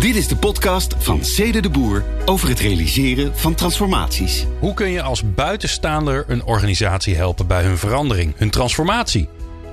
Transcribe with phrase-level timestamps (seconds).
[0.00, 4.46] Dit is de podcast van Cede de Boer over het realiseren van transformaties.
[4.60, 9.28] Hoe kun je als buitenstaander een organisatie helpen bij hun verandering, hun transformatie?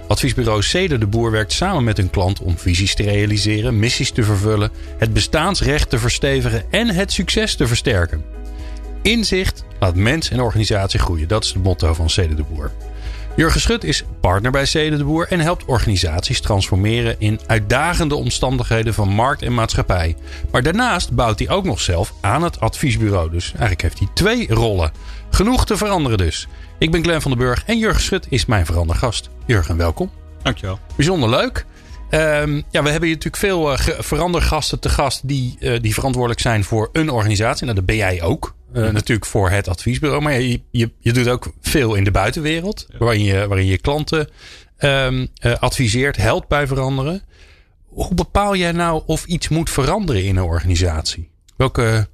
[0.08, 4.24] Adviesbureau Cede de Boer werkt samen met hun klant om visies te realiseren, missies te
[4.24, 8.24] vervullen, het bestaansrecht te verstevigen en het succes te versterken.
[9.02, 11.28] Inzicht laat mens en organisatie groeien.
[11.28, 12.72] Dat is het motto van Cede de Boer.
[13.36, 18.94] Jurgen Schut is partner bij Cede de Boer en helpt organisaties transformeren in uitdagende omstandigheden
[18.94, 20.16] van markt en maatschappij.
[20.52, 23.32] Maar daarnaast bouwt hij ook nog zelf aan het adviesbureau.
[23.32, 24.92] Dus eigenlijk heeft hij twee rollen.
[25.30, 26.48] Genoeg te veranderen dus.
[26.78, 29.30] Ik ben Glenn van den Burg en Jurgen Schut is mijn verandergast.
[29.46, 30.12] Jurgen, welkom.
[30.44, 30.80] Dankjewel.
[30.96, 31.66] Bijzonder leuk.
[32.10, 36.42] Um, ja, we hebben hier natuurlijk veel uh, verandergasten te gast die, uh, die verantwoordelijk
[36.42, 37.64] zijn voor een organisatie.
[37.64, 38.55] Nou, dat ben jij ook.
[38.76, 40.22] Uh, natuurlijk voor het adviesbureau.
[40.22, 42.86] Maar je, je, je doet ook veel in de buitenwereld.
[42.90, 42.98] Ja.
[42.98, 44.30] Waarin, je, waarin je klanten
[44.80, 45.28] um,
[45.60, 47.22] adviseert, helpt bij veranderen.
[47.86, 51.30] Hoe bepaal jij nou of iets moet veranderen in een organisatie?
[51.56, 52.08] Welke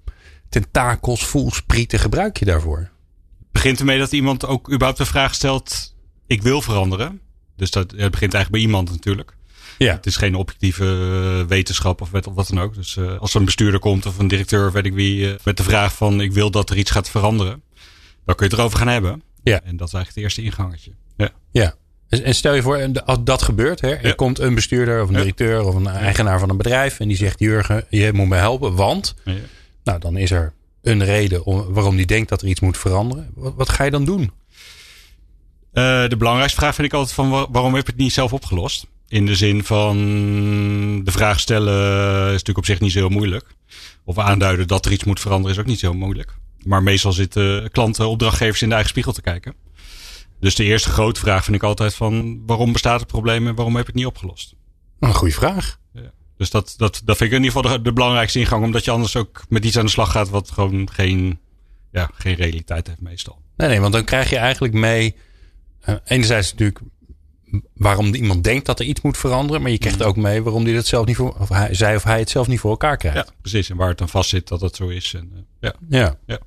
[0.49, 2.77] tentakels, voelsprieten gebruik je daarvoor?
[2.77, 5.95] Het begint ermee dat iemand ook überhaupt de vraag stelt:
[6.27, 7.21] ik wil veranderen.
[7.55, 9.35] Dus dat, het begint eigenlijk bij iemand natuurlijk.
[9.85, 9.93] Ja.
[9.93, 10.85] Het is geen objectieve
[11.47, 12.73] wetenschap of wat dan ook.
[12.75, 15.33] Dus uh, als er een bestuurder komt of een directeur of weet ik wie, uh,
[15.43, 17.61] met de vraag van ik wil dat er iets gaat veranderen,
[18.25, 19.23] dan kun je het erover gaan hebben.
[19.43, 19.61] Ja.
[19.63, 20.91] En dat is eigenlijk het eerste ingangetje.
[21.17, 21.29] Ja.
[21.51, 21.75] ja.
[22.09, 24.13] En stel je voor, als dat gebeurt, hè, er ja.
[24.13, 25.63] komt een bestuurder of een directeur ja.
[25.63, 29.15] of een eigenaar van een bedrijf en die zegt: Jurgen, je moet me helpen, want.
[29.25, 29.33] Ja.
[29.83, 33.31] Nou, dan is er een reden om, waarom die denkt dat er iets moet veranderen.
[33.35, 34.21] Wat, wat ga je dan doen?
[34.21, 38.85] Uh, de belangrijkste vraag vind ik altijd van waarom heb je het niet zelf opgelost?
[39.11, 39.95] In de zin van
[41.03, 43.45] de vraag stellen is natuurlijk op zich niet zo heel moeilijk.
[44.03, 46.35] Of aanduiden dat er iets moet veranderen is ook niet zo moeilijk.
[46.63, 49.55] Maar meestal zitten klanten, opdrachtgevers in de eigen spiegel te kijken.
[50.39, 53.75] Dus de eerste grote vraag vind ik altijd van waarom bestaat het probleem en waarom
[53.75, 54.55] heb je het niet opgelost?
[54.99, 55.79] Een goede vraag.
[55.93, 56.11] Ja.
[56.37, 58.63] Dus dat, dat, dat vind ik in ieder geval de, de, belangrijkste ingang.
[58.63, 61.39] Omdat je anders ook met iets aan de slag gaat wat gewoon geen,
[61.91, 63.41] ja, geen realiteit heeft meestal.
[63.57, 65.15] Nee, nee, want dan krijg je eigenlijk mee...
[65.89, 66.79] Uh, enerzijds natuurlijk
[67.73, 69.61] waarom iemand denkt dat er iets moet veranderen.
[69.61, 72.03] Maar je krijgt ook mee waarom die dat zelf niet voor, of hij, zij of
[72.03, 73.17] hij het zelf niet voor elkaar krijgt.
[73.17, 73.69] Ja, precies.
[73.69, 75.13] En waar het dan vast zit dat het zo is.
[75.13, 75.73] En, uh, ja.
[75.89, 76.15] Ja.
[76.25, 76.39] ja.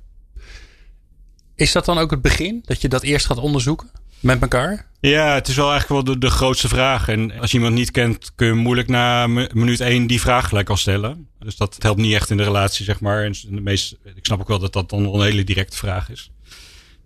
[1.55, 2.61] Is dat dan ook het begin?
[2.65, 3.89] Dat je dat eerst gaat onderzoeken
[4.19, 4.87] met elkaar?
[4.99, 7.07] Ja, het is wel eigenlijk wel de, de grootste vraag.
[7.07, 10.69] En als je iemand niet kent, kun je moeilijk na minuut één die vraag gelijk
[10.69, 11.27] al stellen.
[11.39, 13.23] Dus dat helpt niet echt in de relatie, zeg maar.
[13.23, 16.31] En de meest, ik snap ook wel dat dat dan een hele directe vraag is.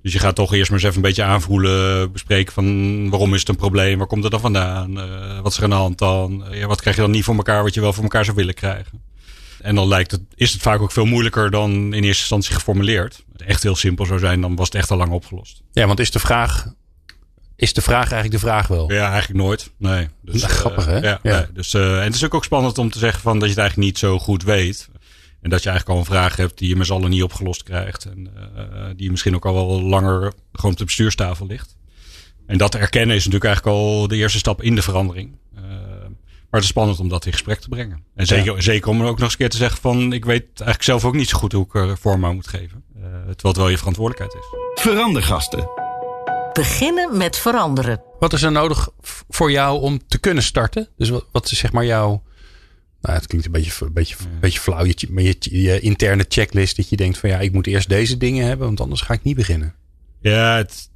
[0.02, 3.40] Dus je gaat toch eerst maar eens even een beetje aanvoelen, bespreken van waarom is
[3.40, 5.98] het een probleem, waar komt het dan vandaan, uh, wat is er aan de hand
[5.98, 8.26] dan, uh, ja, wat krijg je dan niet voor elkaar wat je wel voor elkaar
[8.26, 9.02] zou willen krijgen.
[9.62, 13.24] En dan lijkt het, is het vaak ook veel moeilijker dan in eerste instantie geformuleerd.
[13.32, 15.62] Het echt heel simpel zou zijn, dan was het echt al lang opgelost.
[15.72, 16.74] Ja, want is de vraag,
[17.56, 18.92] is de vraag eigenlijk de vraag wel?
[18.92, 19.72] Ja, eigenlijk nooit.
[19.78, 20.08] Nee.
[20.22, 20.98] Dus, grappig hè?
[20.98, 21.38] Uh, ja, ja.
[21.38, 21.46] Nee.
[21.54, 23.90] Dus, en het is ook, ook spannend om te zeggen van dat je het eigenlijk
[23.90, 24.90] niet zo goed weet.
[25.42, 27.64] En dat je eigenlijk al een vraag hebt die je met z'n allen niet opgelost
[27.64, 28.06] krijgt.
[28.06, 31.78] En uh, die misschien ook al wel langer gewoon op de bestuurstafel ligt.
[32.46, 35.38] En dat erkennen is natuurlijk eigenlijk al de eerste stap in de verandering.
[35.56, 35.62] Uh,
[36.50, 38.04] maar het is spannend om dat in gesprek te brengen.
[38.16, 38.62] En zeker, ja.
[38.62, 40.14] zeker om er ook nog eens een keer te zeggen van...
[40.14, 42.84] ik weet eigenlijk zelf ook niet zo goed hoe ik er vorm aan moet geven.
[42.96, 44.82] Uh, terwijl het wel je verantwoordelijkheid is.
[44.84, 45.70] Verandergasten.
[46.54, 48.02] Beginnen met veranderen.
[48.20, 48.90] Wat is er nodig
[49.30, 50.90] voor jou om te kunnen starten?
[50.98, 52.24] Dus wat, wat is zeg maar jouw
[53.02, 54.86] nou, het klinkt een beetje, een beetje, een beetje flauw.
[54.86, 58.48] Je, je, je, interne checklist dat je denkt van ja, ik moet eerst deze dingen
[58.48, 59.76] hebben, want anders ga ik niet beginnen.
[60.22, 60.90] Ja, het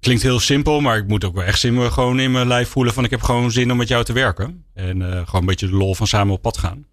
[0.00, 2.94] klinkt heel simpel, maar ik moet ook wel echt zin, gewoon in mijn lijf voelen
[2.94, 4.64] van ik heb gewoon zin om met jou te werken.
[4.74, 6.86] En uh, gewoon een beetje de lol van samen op pad gaan.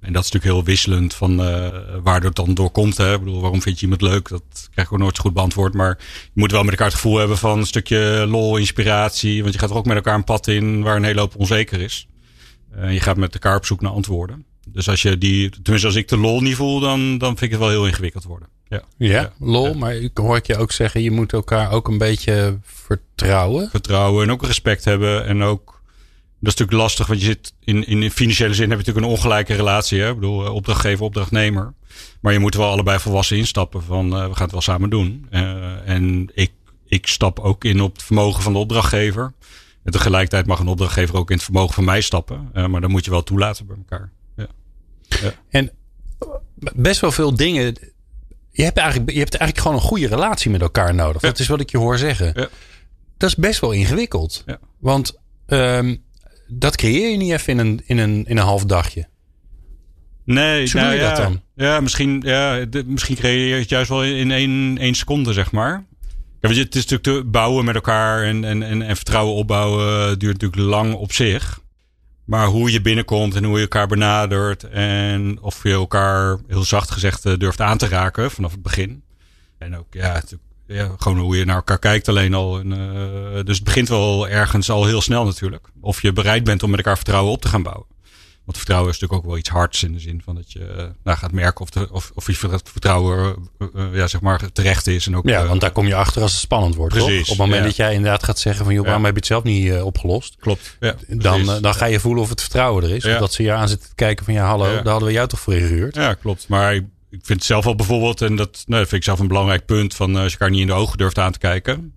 [0.00, 1.68] En dat is natuurlijk heel wisselend van uh,
[2.02, 2.96] waar het dan door komt.
[2.96, 3.12] Hè.
[3.12, 4.28] Ik bedoel, waarom vind je iemand leuk?
[4.28, 5.74] Dat krijg ik ook nooit zo goed beantwoord.
[5.74, 9.42] Maar je moet wel met elkaar het gevoel hebben van een stukje lol, inspiratie.
[9.42, 11.80] Want je gaat er ook met elkaar een pad in waar een hele hoop onzeker
[11.80, 12.08] is.
[12.76, 14.44] Uh, je gaat met elkaar op zoek naar antwoorden.
[14.68, 17.50] Dus als je die, tenminste als ik de lol niet voel, dan, dan vind ik
[17.50, 18.48] het wel heel ingewikkeld worden.
[18.68, 19.74] Ja, ja, ja lol, ja.
[19.74, 23.70] maar ik hoor ik je ook zeggen, je moet elkaar ook een beetje vertrouwen.
[23.70, 25.26] Vertrouwen en ook respect hebben.
[25.26, 25.66] En ook,
[26.40, 29.12] dat is natuurlijk lastig, want je zit in, in financiële zin heb je natuurlijk een
[29.12, 30.00] ongelijke relatie.
[30.00, 30.08] Hè?
[30.08, 31.74] Ik bedoel, opdrachtgever, opdrachtnemer.
[32.20, 35.26] Maar je moet wel allebei volwassen instappen van, uh, we gaan het wel samen doen.
[35.30, 36.50] Uh, en ik,
[36.86, 39.32] ik stap ook in op het vermogen van de opdrachtgever.
[39.86, 42.50] En tegelijkertijd mag een opdrachtgever ook in het vermogen van mij stappen.
[42.54, 44.10] Uh, maar dan moet je wel toelaten bij elkaar.
[44.36, 44.46] Ja.
[45.06, 45.32] ja.
[45.50, 45.70] En
[46.74, 47.76] best wel veel dingen.
[48.50, 51.22] Je hebt, eigenlijk, je hebt eigenlijk gewoon een goede relatie met elkaar nodig.
[51.22, 51.28] Ja.
[51.28, 52.32] Dat is wat ik je hoor zeggen.
[52.34, 52.48] Ja.
[53.16, 54.42] Dat is best wel ingewikkeld.
[54.46, 54.58] Ja.
[54.78, 55.96] Want ehm,
[56.46, 59.08] dat creëer je niet even in een, in een, in een half dagje.
[60.24, 61.40] Nee, Zo doe je ja, dat dan?
[61.54, 65.52] Ja, misschien, ja, de- misschien creëer je het juist wel in één, één seconde, zeg
[65.52, 65.86] maar.
[66.48, 70.70] Het is natuurlijk te bouwen met elkaar en, en, en, en vertrouwen opbouwen duurt natuurlijk
[70.70, 71.60] lang op zich.
[72.24, 76.90] Maar hoe je binnenkomt en hoe je elkaar benadert en of je elkaar heel zacht
[76.90, 79.02] gezegd eh, durft aan te raken vanaf het begin.
[79.58, 80.22] En ook, ja,
[80.96, 82.60] gewoon hoe je naar elkaar kijkt alleen al.
[82.60, 82.64] Eh,
[83.44, 85.68] dus het begint wel ergens al heel snel natuurlijk.
[85.80, 87.86] Of je bereid bent om met elkaar vertrouwen op te gaan bouwen.
[88.46, 90.84] Want vertrouwen is natuurlijk ook wel iets hards in de zin van dat je eh,
[91.04, 92.34] nou, gaat merken of, de, of, of je
[92.64, 95.06] vertrouwen eh, eh, ja, zeg maar terecht is.
[95.06, 96.94] En ook, Ja, want daar kom je achter als het spannend wordt.
[96.98, 97.20] toch?
[97.20, 97.66] Op het moment ja.
[97.66, 98.74] dat jij inderdaad gaat zeggen van...
[98.74, 100.36] joh, waarom heb je het zelf niet opgelost?
[100.40, 100.76] klopt.
[100.80, 103.04] Ja, Dan, dan ga je voelen of het vertrouwen er is.
[103.04, 104.34] Of dat ze je aan zitten te kijken van...
[104.34, 105.94] ja, hallo, daar hadden we jou toch voor ingehuurd?
[105.94, 106.48] Ja, klopt.
[106.48, 109.18] Maar ik, ik vind het zelf wel bijvoorbeeld, en dat, nou, dat vind ik zelf
[109.18, 111.92] een belangrijk punt, van als je elkaar niet in de ogen durft aan te kijken.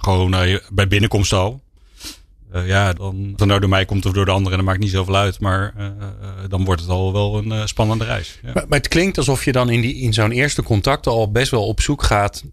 [0.00, 1.62] gewoon bij binnenkomst al.
[2.52, 4.90] Eh, ja, dan, het nou door mij komt of door de anderen, dat maakt niet
[4.90, 5.40] zoveel uit.
[5.40, 5.92] Maar eh, eh,
[6.48, 8.38] dan wordt het al wel een spannende reis.
[8.42, 8.50] Ja.
[8.54, 11.50] Maar, maar het klinkt alsof je dan in, die, in zo'n eerste contact al best
[11.50, 12.44] wel op zoek gaat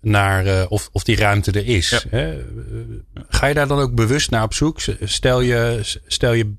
[0.00, 1.90] naar of, of die ruimte er is.
[1.90, 2.00] Ja.
[2.10, 2.44] Hè?
[3.28, 4.80] Ga je daar dan ook bewust naar op zoek?
[5.00, 6.52] Stel je, stel je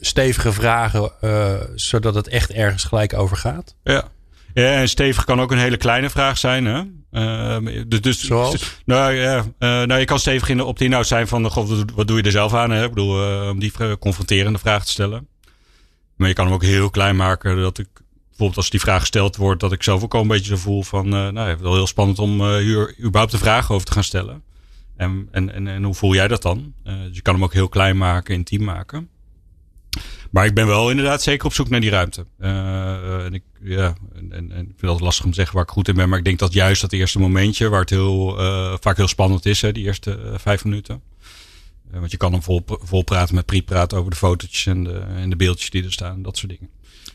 [0.00, 1.10] stevige vragen
[1.74, 3.74] zodat het echt ergens gelijk over gaat?
[3.82, 4.08] Ja.
[4.54, 6.64] Ja, en stevig kan ook een hele kleine vraag zijn.
[6.64, 6.82] Hè?
[7.10, 7.56] Eh,
[7.88, 8.80] dus, dus, Zoals?
[8.84, 11.82] Nou ja, eh, nou, je kan stevig in de, op de inhoud zijn van, goh,
[11.94, 12.70] wat- doe je er zelf aan?
[12.70, 12.82] Hè?
[12.84, 15.28] Ik bedoel, eh, om die confronterende vraag te stellen.
[16.16, 17.56] Maar je kan hem ook heel klein maken.
[17.60, 17.88] Dat ik,
[18.28, 20.82] bijvoorbeeld als die vraag gesteld wordt, dat ik zelf ook al een beetje zo voel
[20.82, 23.92] van, eh, nou, het is wel heel spannend om hier überhaupt een vraag over te
[23.92, 24.42] gaan stellen.
[24.96, 26.72] En, en, en, en hoe voel jij dat dan?
[26.84, 29.08] Dus je kan hem ook heel klein maken, intiem maken.
[30.34, 32.26] Maar ik ben wel inderdaad zeker op zoek naar die ruimte.
[32.38, 35.64] Eh, en ik, ja, en, en, en ik vind het lastig om te zeggen waar
[35.64, 36.08] ik goed in ben.
[36.08, 39.46] Maar ik denk dat juist dat eerste momentje, waar het heel, eh, vaak heel spannend
[39.46, 41.02] is, hè, die eerste eh, vijf minuten.
[41.92, 44.98] Eh, want je kan hem vol, vol praten met pre-praat over de fotootjes en de,
[45.16, 46.22] en de beeldjes die er staan.
[46.22, 46.68] Dat soort dingen.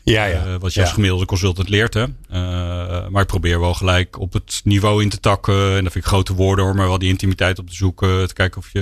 [0.04, 0.86] Ja, Eh, wat je Ja.
[0.86, 1.94] als gemiddelde consultant leert.
[1.94, 2.02] Hè?
[2.28, 5.76] Eh, maar ik probeer wel gelijk op het niveau in te takken.
[5.76, 6.74] En dat vind ik grote woorden hoor.
[6.74, 8.28] Maar wel die intimiteit op te zoeken.
[8.28, 8.80] Te kijken of je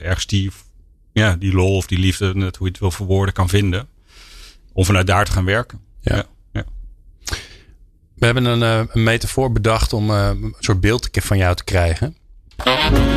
[0.00, 0.50] eh, ergens die,
[1.22, 3.88] ja, die lol of die liefde, net hoe je het wil verwoorden, kan vinden.
[4.72, 5.80] Om vanuit daar te gaan werken.
[6.00, 6.16] Ja.
[6.16, 6.24] ja.
[6.52, 6.64] ja.
[8.14, 11.64] We hebben een, eh, een metafoor bedacht om eh, een soort beeld van jou te
[11.64, 12.16] krijgen.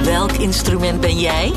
[0.03, 1.53] Welk instrument ben jij?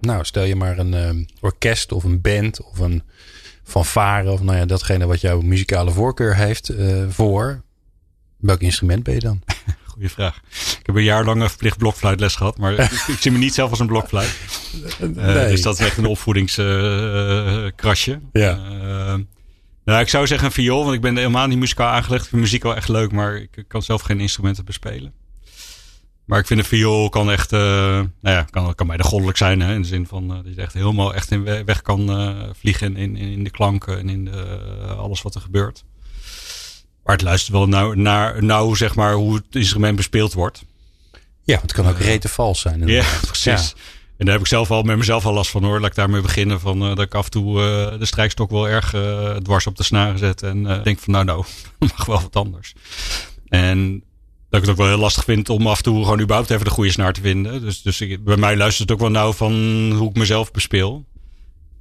[0.00, 1.10] Nou, stel je maar een eh,
[1.40, 3.02] orkest of een band of een
[3.62, 7.62] fanfare of nou ja, datgene wat jouw muzikale voorkeur heeft eh, voor.
[8.36, 9.42] Welk instrument ben je dan?
[10.00, 10.40] Goeie vraag.
[10.78, 12.58] Ik heb een jaar lang een verplicht blokfluitles gehad.
[12.58, 14.36] Maar ik, zie me niet zelf als een blokfluit.
[15.00, 15.48] Eh, Nee.
[15.50, 18.20] Dus dat is echt een opvoedingskrasje.
[18.32, 18.54] Ja.
[19.84, 22.22] nou, ik zou zeggen een viool, want ik ben helemaal niet muzikaal aangelegd.
[22.24, 25.12] Ik vind muziek wel echt leuk, maar ik kan zelf geen instrumenten bespelen.
[26.24, 29.60] Maar ik vind een viool kan echt, eh, nou ja, kan, kan bijna goddelijk zijn.
[29.60, 32.10] Hè, in de zin van eh, dat je echt helemaal echt in we- weg kan
[32.10, 35.84] eh, vliegen in, in, in de klanken en in de, eh, alles wat er gebeurt.
[37.04, 40.62] Maar het luistert wel nauw, naar, nauw, zeg maar, hoe het instrument bespeeld wordt.
[41.42, 42.86] Ja, het kan ook rete vals zijn.
[42.86, 43.74] Ja, precies.
[44.16, 45.80] En daar heb ik zelf al met mezelf al last van hoor.
[45.80, 46.60] Laat ik daarmee beginnen.
[46.60, 49.76] Van, eh, dat ik af en toe eh, de strijkstok wel erg eh, dwars op
[49.76, 50.42] de snaren zet.
[50.42, 51.44] En eh, denk van nou nou,
[51.96, 52.72] mag wel wat anders.
[53.48, 53.92] En
[54.50, 56.64] dat ik het ook wel heel lastig vind om af en toe gewoon überhaupt even
[56.64, 57.60] de goede snaar te vinden.
[57.60, 59.52] Dus, dus ik- bij mij luistert het ook wel nauw van
[59.92, 61.04] hoe ik mezelf bespeel.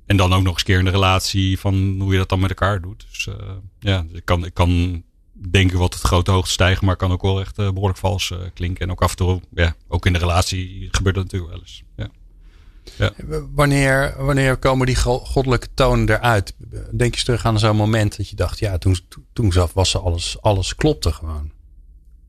[0.06, 2.50] En dan ook nog eens keer in de relatie van hoe je dat dan met
[2.50, 3.06] elkaar doet.
[3.12, 3.34] Dus eh,
[3.80, 5.04] ja, dus ik kan, ik kan
[5.50, 8.38] denken wat het grote hoogte stijgen, maar kan ook wel echt eh, behoorlijk vals eh,
[8.54, 8.86] klinken.
[8.86, 11.84] En ook af en toe, ja, ook in de relatie gebeurt dat natuurlijk wel eens.
[11.96, 12.10] Ja.
[13.54, 16.56] Wanneer, wanneer komen die go- goddelijke tonen eruit?
[16.92, 18.98] Denk je terug aan zo'n moment dat je dacht, ja, toen,
[19.34, 21.52] toen was ze alles, alles klopte gewoon.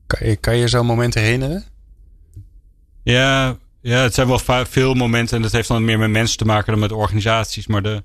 [0.07, 1.65] Kan je, kan je zo'n moment herinneren?
[3.03, 6.45] Ja, ja, het zijn wel veel momenten en dat heeft dan meer met mensen te
[6.45, 7.67] maken dan met organisaties.
[7.67, 8.03] Maar de,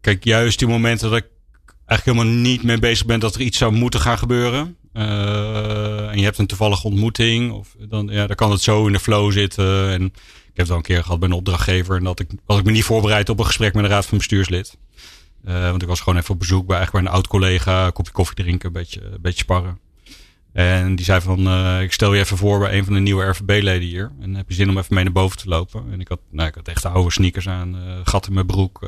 [0.00, 1.26] kijk, juist die momenten dat ik
[1.90, 4.76] eigenlijk helemaal niet mee bezig ben dat er iets zou moeten gaan gebeuren.
[4.92, 8.92] eh, en je hebt een toevallige ontmoeting, of dan, ja, dan kan het zo in
[8.92, 9.88] de flow zitten.
[9.90, 12.58] En ik heb het al een keer gehad bij een opdrachtgever en dat ik, was
[12.58, 14.76] ik me niet voorbereid op een gesprek met een raad van bestuurslid.
[15.44, 17.92] Eh, want ik was gewoon even op bezoek bij, eigenlijk bij een oud collega, een
[17.92, 19.78] kopje koffie drinken, een beetje, een beetje sparren.
[20.52, 23.24] En die zei van, eh, ik stel je even voor bij een van de nieuwe
[23.24, 24.12] RVB-leden hier.
[24.20, 25.84] En heb je zin om even mee naar boven te lopen?
[25.92, 28.78] En ik had, nou, ik had echt oude sneakers aan, eh, gat in mijn broek.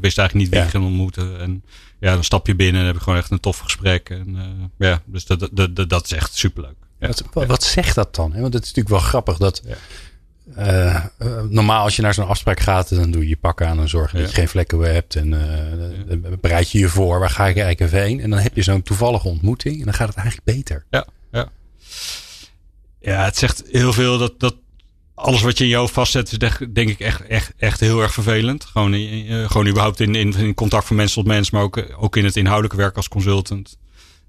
[0.00, 0.64] wist eigenlijk niet wie Ja.
[0.64, 1.40] ik ging ontmoeten.
[1.40, 1.64] En
[2.04, 4.10] ja, dan stap je binnen en heb je gewoon echt een tof gesprek.
[4.10, 6.74] En eh, ja, dus dat, dat, dat, dat is echt superleuk.
[7.00, 7.10] Ja.
[7.46, 8.32] Wat, zegt dat dan?
[8.32, 8.40] hè?
[8.40, 9.74] Want het is natuurlijk wel grappig dat Ja.
[10.54, 13.80] eh, eh, normaal als je naar zo'n afspraak gaat, dan doe je je pak aan
[13.80, 14.26] en zorg dat Ja.
[14.26, 15.16] je geen vlekken hebt.
[15.16, 15.30] En
[16.40, 18.20] bereid je je voor, waar ga ik eigenlijk heen?
[18.20, 20.84] En dan heb je zo'n toevallige ontmoeting en dan gaat het eigenlijk beter.
[20.90, 21.48] Ja, ja.
[23.00, 24.56] Ja, het zegt heel veel dat, dat
[25.14, 26.38] alles wat je in hoofd vastzet, is
[26.72, 28.64] denk ik echt, echt, echt heel erg vervelend.
[28.64, 32.16] Gewoon, eh, gewoon überhaupt in, in, in contact van mens tot mens, maar ook, ook
[32.16, 33.78] in het inhoudelijke werk als consultant.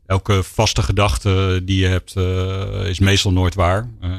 [0.05, 3.89] Elke vaste gedachte die je hebt, eh, is meestal nooit waar.
[4.01, 4.09] Eh,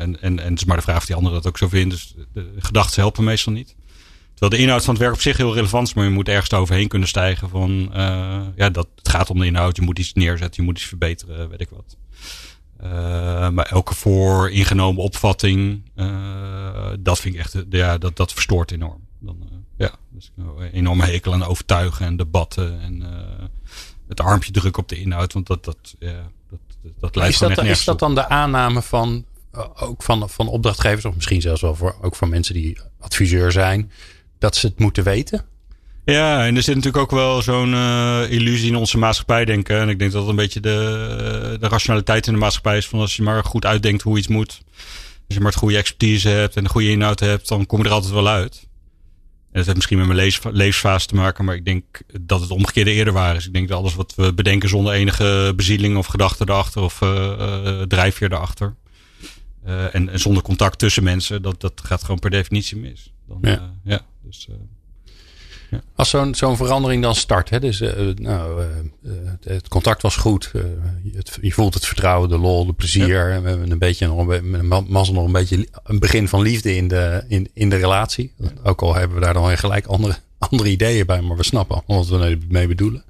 [0.00, 1.88] en, en, en het is maar de vraag of die anderen dat ook zo vinden.
[1.88, 3.76] Dus de gedachten helpen meestal niet.
[4.36, 6.52] Terwijl de inhoud van het werk op zich heel relevant is, maar je moet ergens
[6.52, 9.76] overheen kunnen stijgen van, eh, ja, dat, het gaat om de inhoud.
[9.76, 11.96] Je moet iets neerzetten, je moet iets verbeteren, weet ik wat.
[12.84, 12.90] Uh,
[13.48, 19.06] maar elke vooringenomen opvatting, uh, dat vind ik echt, ja, dat, dat verstoort enorm.
[19.18, 23.02] Dan, uh, ja, dus een enorme hekel aan overtuigen en debatten en
[24.08, 26.58] het armpje drukken op de inhoud, want dat, dat, ja, dat,
[27.00, 29.24] dat leidt is dat, echt Is dat dan de aanname van,
[29.74, 33.90] ook van, van opdrachtgevers, of misschien zelfs wel voor, ook van mensen die adviseur zijn,
[34.38, 35.44] dat ze het moeten weten?
[36.12, 39.78] Ja, en er zit natuurlijk ook wel zo'n uh, illusie in onze maatschappij denken.
[39.80, 42.86] En ik denk dat dat een beetje de, de rationaliteit in de maatschappij is.
[42.86, 44.60] Van als je maar goed uitdenkt hoe iets moet.
[45.26, 47.84] Als je maar het goede expertise hebt en de goede inhoud hebt, dan kom je
[47.84, 48.58] er altijd wel uit.
[48.62, 51.84] En dat heeft misschien met mijn lees, levensfase te maken, maar ik denk
[52.20, 53.46] dat het omgekeerde eerder waar is.
[53.46, 57.32] Ik denk dat alles wat we bedenken zonder enige bezieling of gedachte erachter of uh,
[57.38, 58.74] uh, drijfveer erachter.
[59.64, 63.12] En, en, zonder contact tussen mensen, dat, dat gaat gewoon per definitie mis.
[63.28, 63.74] Dan, ja.
[63.84, 64.48] ja dus,
[65.70, 65.82] ja.
[65.94, 68.62] Als zo'n zo'n verandering dan start, hè, dus uh, nou,
[69.02, 70.52] uh, het contact was goed,
[71.14, 73.40] het, je voelt het vertrouwen, de lol, de plezier, ja.
[73.40, 77.24] met een beetje nog een, mazzel nog een beetje een begin van liefde in de,
[77.28, 78.32] in, in de relatie.
[78.36, 78.48] Ja.
[78.62, 80.16] Ook al hebben we daar dan gelijk andere,
[80.50, 83.04] andere ideeën bij, maar we snappen wat we mee bedoelen.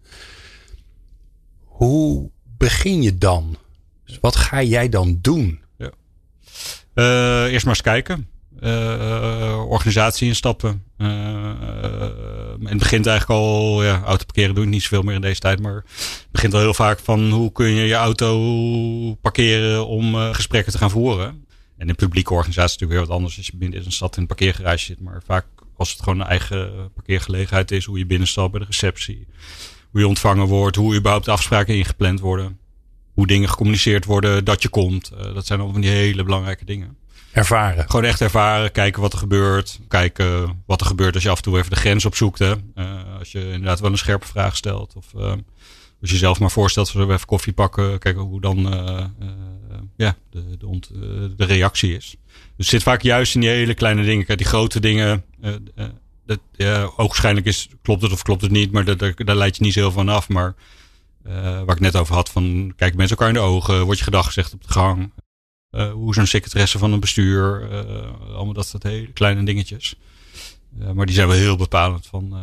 [1.65, 3.57] Hoe begin je dan?
[4.05, 5.61] Dus wat ga jij dan doen?
[5.77, 5.91] Ja.
[7.47, 8.29] Eerst maar eens kijken.
[8.61, 10.83] Uh, organisatie instappen.
[10.99, 11.53] Uh,
[12.63, 15.61] het begint eigenlijk al, ja, auto parkeren doe ik niet zoveel meer in deze tijd,
[15.61, 20.35] maar het begint al heel vaak van hoe kun je je auto parkeren om uh,
[20.35, 21.45] gesprekken te gaan voeren.
[21.77, 24.21] En in publieke organisatie is natuurlijk weer wat anders als je binnen een stad in
[24.21, 25.47] een parkeergarage zit, maar vaak
[25.77, 29.27] als het gewoon een eigen parkeergelegenheid is, hoe je binnenstapt bij de receptie,
[29.91, 32.59] hoe je ontvangen wordt, hoe überhaupt afspraken ingepland worden,
[33.13, 35.11] hoe dingen gecommuniceerd worden dat je komt.
[35.11, 36.97] dat zijn allemaal van die hele belangrijke dingen.
[37.37, 37.91] Ervaren.
[37.91, 39.81] Gewoon echt ervaren, kijken wat er gebeurt.
[39.89, 42.39] Kijken wat er gebeurt als je af en toe even de grens opzoekt.
[42.39, 42.55] Hè.
[42.75, 44.95] Uh, als je inderdaad wel een scherpe vraag stelt.
[44.97, 45.33] Of uh,
[46.01, 47.99] als je zelf maar voorstelt, zullen we even koffie pakken.
[47.99, 49.05] Kijken hoe dan uh,
[49.97, 52.17] ja, de, de, de, reactie is.
[52.57, 54.27] Dus zit vaak juist in die hele kleine dingen.
[54.27, 55.25] Kijk, die grote dingen.
[56.27, 56.39] dat,
[56.97, 58.73] oogschijnlijk is, klopt het of klopt het niet.
[58.73, 60.29] Maar dat, daar, daar leid je niet zo heel van af.
[60.29, 60.55] Maar
[61.23, 62.31] waar ik net over had.
[62.31, 63.85] Van, kijk mensen elkaar in de ogen.
[63.85, 65.11] Wordt je gedag gezegd op de gang.
[65.71, 67.69] Uh, hoe een secretaresse van een bestuur?
[67.71, 69.97] Uh, allemaal dat soort hele kleine dingetjes.
[70.81, 72.35] Uh, maar die zijn wel heel bepalend van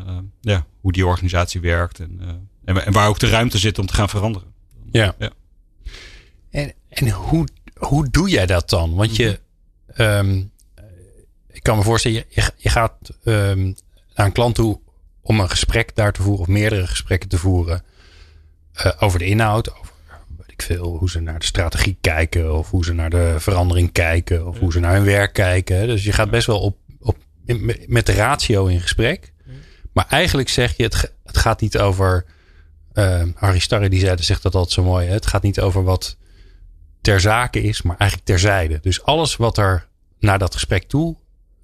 [0.42, 2.00] ja, hoe die organisatie werkt.
[2.00, 2.20] En,
[2.65, 4.53] en, en, waar ook de ruimte zit om te gaan veranderen.
[4.92, 5.15] Ja.
[5.20, 5.32] ja.
[6.50, 8.96] En, en hoe, hoe doe jij dat dan?
[8.96, 9.39] Want je,
[9.98, 10.51] um,
[11.51, 13.75] ik kan me voorstellen, je, je gaat um,
[14.15, 14.80] naar een klant toe
[15.22, 17.84] om een gesprek daar te voeren of meerdere gesprekken te voeren
[19.00, 19.72] over de inhoud,
[20.53, 24.48] ik veel, hoe ze naar de strategie kijken, of hoe ze naar de verandering kijken,
[24.48, 25.88] of hoe ze naar hun werk kijken.
[25.88, 27.17] Dus je gaat best wel op, op,
[27.88, 29.33] met de ratio in gesprek.
[29.93, 32.25] Maar eigenlijk zeg je, het, het gaat niet over.
[32.93, 35.07] Uh, Harry Starre die zei, zegt dat altijd zo mooi.
[35.07, 35.13] Hè?
[35.13, 36.17] Het gaat niet over wat
[37.01, 38.79] ter zake is, maar eigenlijk terzijde.
[38.81, 39.88] Dus alles wat er
[40.19, 41.15] naar dat gesprek toe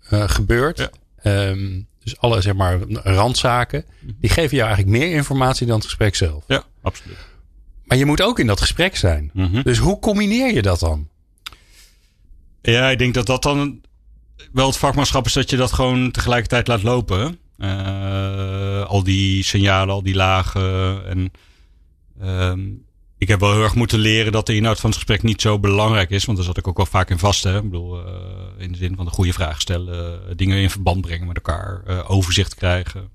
[0.09, 0.89] uh, gebeurt.
[1.23, 1.47] Ja.
[1.47, 3.85] Um, dus alle zeg maar randzaken.
[4.01, 6.43] Die geven jou eigenlijk meer informatie dan het gesprek zelf.
[6.47, 7.17] Ja, absoluut.
[7.89, 9.29] Maar je moet ook in dat gesprek zijn.
[9.33, 9.63] Mm -hmm.
[9.63, 11.07] Dus hoe combineer je dat dan?
[12.61, 13.81] Ja, ik denk dat dat dan
[14.51, 17.39] wel het vakmanschap is dat je dat gewoon tegelijkertijd laat lopen.
[17.57, 21.05] Uh, al die signalen, al die lagen.
[21.05, 21.31] En
[22.27, 22.83] um,
[23.17, 25.59] ik heb wel heel erg moeten leren dat de inhoud van het gesprek niet zo
[25.59, 26.25] belangrijk is.
[26.25, 27.43] Want daar zat ik ook wel vaak in vast.
[27.43, 27.57] Hè?
[27.57, 28.13] Ik bedoel, uh,
[28.57, 32.55] in de zin van de goede vragen stellen, dingen in verband brengen met elkaar, overzicht
[32.55, 33.09] krijgen.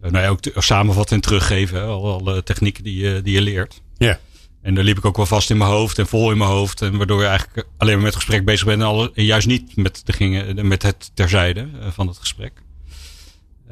[0.00, 1.84] nou ja, ook samenvatten en teruggeven, hè?
[1.84, 3.80] Al, alle technieken die je, die je leert.
[3.98, 4.18] Ja.
[4.62, 6.82] En daar liep ik ook wel vast in mijn hoofd en vol in mijn hoofd.
[6.82, 8.80] En waardoor je eigenlijk alleen maar met het gesprek bezig bent.
[8.80, 12.52] En, alle, en juist niet met, de gingen, met het terzijde van het gesprek.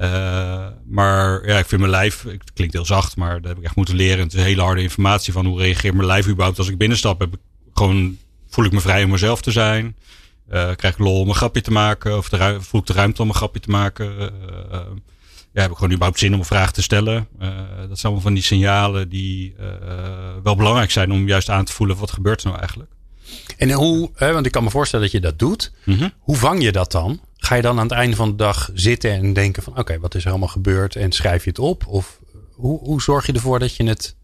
[0.01, 3.65] Uh, maar ja, ik vind mijn lijf, het klinkt heel zacht, maar dat heb ik
[3.65, 4.25] echt moeten leren.
[4.25, 7.21] Het is hele harde informatie van hoe reageert mijn lijf überhaupt als ik binnenstap.
[7.21, 7.41] Heb ik
[7.75, 8.19] gewoon,
[8.49, 9.97] voel ik me vrij om mezelf te zijn.
[10.53, 12.17] Uh, krijg ik lol om een grapje te maken.
[12.17, 14.33] Of de, voel ik de ruimte om een grapje te maken.
[15.57, 17.29] Ja, heb ik gewoon überhaupt zin om een vraag te stellen.
[17.41, 17.49] Uh,
[17.89, 19.67] dat zijn allemaal van die signalen die uh,
[20.43, 22.91] wel belangrijk zijn om juist aan te voelen wat gebeurt er nou eigenlijk.
[23.57, 25.73] En hoe, hè, want ik kan me voorstellen dat je dat doet.
[25.85, 26.09] Mhm.
[26.19, 27.21] Hoe vang je dat dan?
[27.37, 30.15] Ga je dan aan het einde van de dag zitten en denken van oké, wat
[30.15, 30.97] is er allemaal gebeurd?
[30.97, 31.87] En schrijf je het op?
[31.87, 32.19] Of
[32.53, 34.17] hoe, hoe zorg je ervoor dat je het.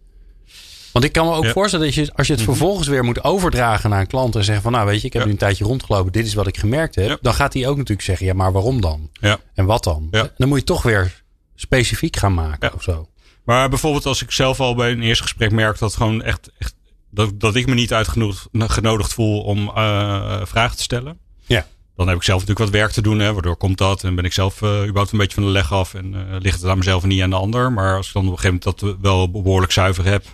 [0.92, 1.52] Want ik kan me ook Ja.
[1.52, 4.62] voorstellen dat je, als je het vervolgens weer moet overdragen naar een klant en zeggen
[4.62, 5.26] van nou weet je, ik heb Ja.
[5.28, 7.08] nu een tijdje rondgelopen, dit is wat ik gemerkt heb.
[7.08, 7.18] Ja.
[7.20, 9.10] Dan gaat hij ook natuurlijk zeggen, ja, maar waarom dan?
[9.12, 9.38] Ja.
[9.54, 10.08] En wat dan?
[10.36, 11.21] Dan moet je toch weer
[11.54, 12.74] specifiek gaan maken Ja.
[12.74, 13.08] of zo.
[13.44, 16.74] Maar bijvoorbeeld als ik zelf al bij een eerste gesprek merk dat gewoon echt, echt
[17.10, 21.18] dat, dat ik me niet uitgenodigd voel om eh, vragen te stellen.
[21.46, 21.66] Ja.
[21.96, 24.04] Dan heb ik zelf natuurlijk wat werk te doen, hè, waardoor komt dat.
[24.04, 25.94] En ben ik zelf eh überhaupt een beetje van de leg af.
[25.94, 27.72] En eh, ligt het aan mezelf en niet aan de ander.
[27.72, 30.24] Maar als ik dan op een gegeven moment dat wel behoorlijk zuiver heb.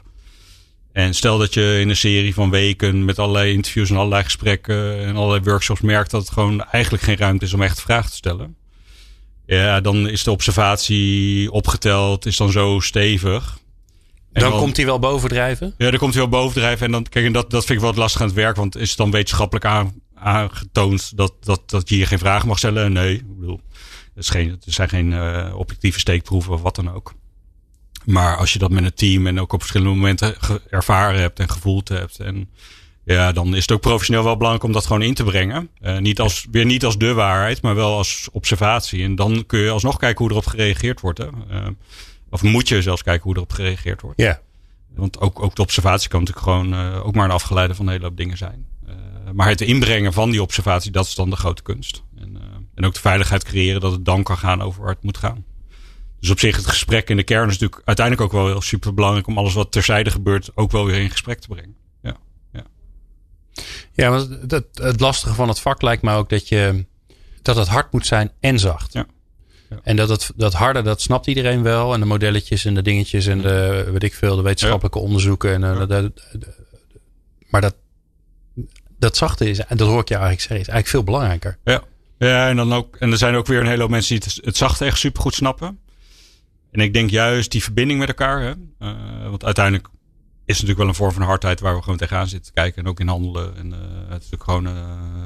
[0.93, 4.99] En stel dat je in een serie van weken met allerlei interviews en allerlei gesprekken
[5.05, 8.17] en allerlei workshops merkt dat het gewoon eigenlijk geen ruimte is om echt vragen te
[8.17, 8.57] stellen.
[9.57, 13.59] Ja, dan is de observatie opgeteld, is dan zo stevig.
[14.33, 15.75] En Dan, komt hij wel bovendrijven.
[15.79, 16.87] ja, dan komt hij wel bovendrijven.
[16.87, 18.57] En dan, kijk, en dat, dat vind ik wel lastig aan het werk.
[18.57, 22.59] Want is het dan wetenschappelijk aan, aangetoond dat, dat, dat je hier geen vragen mag
[22.59, 22.93] stellen?
[22.93, 23.61] Nee, ik bedoel,
[24.15, 27.15] het, is geen, er zijn geen eh, objectieve steekproeven of wat dan ook.
[28.05, 30.37] Maar als je dat met een team en ook op verschillende momenten
[30.71, 32.21] ervaren hebt en gevoeld hebt.
[32.21, 32.51] En
[33.15, 35.71] ja, dan is het ook professioneel wel belangrijk om dat gewoon in te brengen.
[35.81, 39.05] Eh, niet als, weer niet als de waarheid, maar wel als observatie.
[39.05, 41.19] En dan kun je alsnog kijken hoe erop gereageerd wordt.
[41.19, 41.27] Hè?
[41.27, 41.67] Eh,
[42.31, 44.21] of moet je zelfs kijken hoe erop gereageerd wordt.
[44.21, 44.41] Ja.
[44.95, 47.93] Want ook, ook de observatie kan natuurlijk gewoon eh, ook maar een afgeleide van een
[47.93, 48.67] hele hoop dingen zijn.
[49.33, 52.03] Maar het inbrengen van die observatie, dat is dan de grote kunst.
[52.19, 52.39] En,
[52.75, 55.45] en ook de veiligheid creëren dat het dan kan gaan over waar het moet gaan.
[56.21, 58.95] Dus op zich het gesprek in de kern is natuurlijk uiteindelijk ook wel heel super
[58.95, 61.77] belangrijk om alles wat terzijde gebeurt ook wel weer in gesprek te brengen.
[63.93, 66.85] Ja, want het, het lastige van het vak lijkt me ook dat, je,
[67.43, 68.93] dat het hard moet zijn en zacht.
[68.93, 69.07] Ja.
[69.71, 69.77] Ja.
[69.83, 71.95] En dat het dat harde, dat snapt iedereen wel.
[71.95, 75.53] En de modelletjes en de dingetjes en de, weet ik veel, de wetenschappelijke onderzoeken.
[75.53, 75.87] En, eh, Ja.
[75.87, 75.89] dat-
[76.33, 76.57] dat-
[77.49, 77.75] maar dat,
[78.99, 81.59] dat zachte is, en dat hoor ik je eigenlijk zeggen, is eigenlijk veel belangrijker.
[81.65, 81.83] Ja.
[82.19, 84.45] ja, en dan ook, en er zijn ook weer een hele hoop mensen die het,
[84.45, 85.79] het zachte echt super goed snappen.
[86.71, 88.41] En ik denk juist die verbinding met elkaar.
[88.43, 88.53] Hè?
[88.79, 89.89] eh, want uiteindelijk
[90.49, 92.83] is natuurlijk wel een vorm van hardheid waar we gewoon tegenaan zitten te kijken.
[92.83, 93.57] En ook in handelen.
[93.57, 93.79] En eh,
[94.09, 94.73] het is natuurlijk gewoon eh,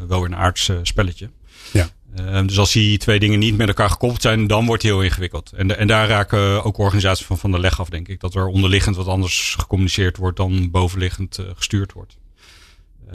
[0.08, 1.30] wel weer een aards eh, spelletje.
[1.72, 1.88] Ja.
[2.14, 5.02] Eh, dus als die twee dingen niet met elkaar gekoppeld zijn, dan wordt het heel
[5.02, 5.52] ingewikkeld.
[5.52, 8.20] En, de- en daar raken ook organisaties van, van de leg af, denk ik.
[8.20, 12.16] Dat er onderliggend wat anders gecommuniceerd wordt dan bovenliggend gestuurd wordt.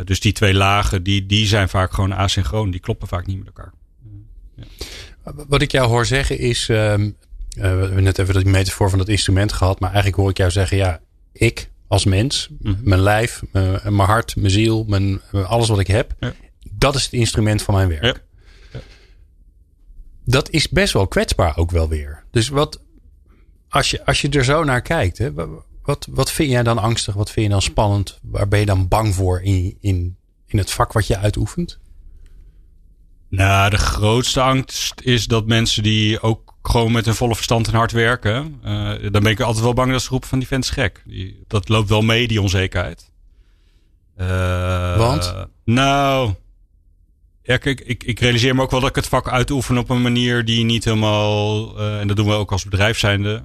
[0.03, 2.71] Dus die twee lagen, die, die zijn vaak gewoon asynchroon.
[2.71, 3.73] Die kloppen vaak niet met elkaar.
[5.47, 7.09] Wat ik jou hoor zeggen is, ehm, eh,
[7.55, 9.79] we hebben net even dat metafoor van dat instrument gehad.
[9.79, 10.99] Maar eigenlijk hoor ik jou zeggen, ja,
[11.31, 12.49] ik als mens,
[12.81, 16.15] mijn lijf, mijn, mijn hart, mijn ziel, mijn, alles wat ik heb.
[16.19, 16.33] Ja.
[16.71, 18.23] Dat is het instrument van mijn werk.
[18.73, 18.79] Ja.
[20.25, 22.23] Dat is best wel kwetsbaar ook wel weer.
[22.31, 22.81] Dus wat,
[23.69, 25.47] als je, als je er zo naar kijkt, hè, wa-
[25.81, 27.13] wat, wat vind jij dan angstig?
[27.13, 28.19] Wat vind je dan spannend?
[28.21, 31.79] Waar ben je dan bang voor in, in, in het vak wat je uitoefent?
[33.29, 37.73] Nou, de grootste angst is dat mensen die ook gewoon met hun volle verstand en
[37.73, 38.59] hard werken.
[38.63, 41.03] eh, dan ben ik altijd wel bang dat ze roepen van die vent is gek.
[41.05, 43.11] Die, dat loopt wel mee, die onzekerheid.
[44.15, 45.35] Eh, Want?
[45.65, 46.33] Nou,
[47.43, 50.01] ja, kijk, ik, ik realiseer me ook wel dat ik het vak uitoefen op een
[50.01, 53.43] manier die niet helemaal, eh, en dat doen we ook als bedrijf zijnde,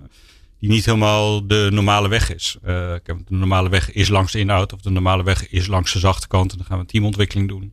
[0.59, 2.57] die niet helemaal de normale weg is.
[2.63, 5.93] Ik heb- de normale weg is langs de inhoud of de normale weg is langs
[5.93, 6.51] de zachte kant.
[6.53, 7.73] En dan gaan we teamontwikkeling doen.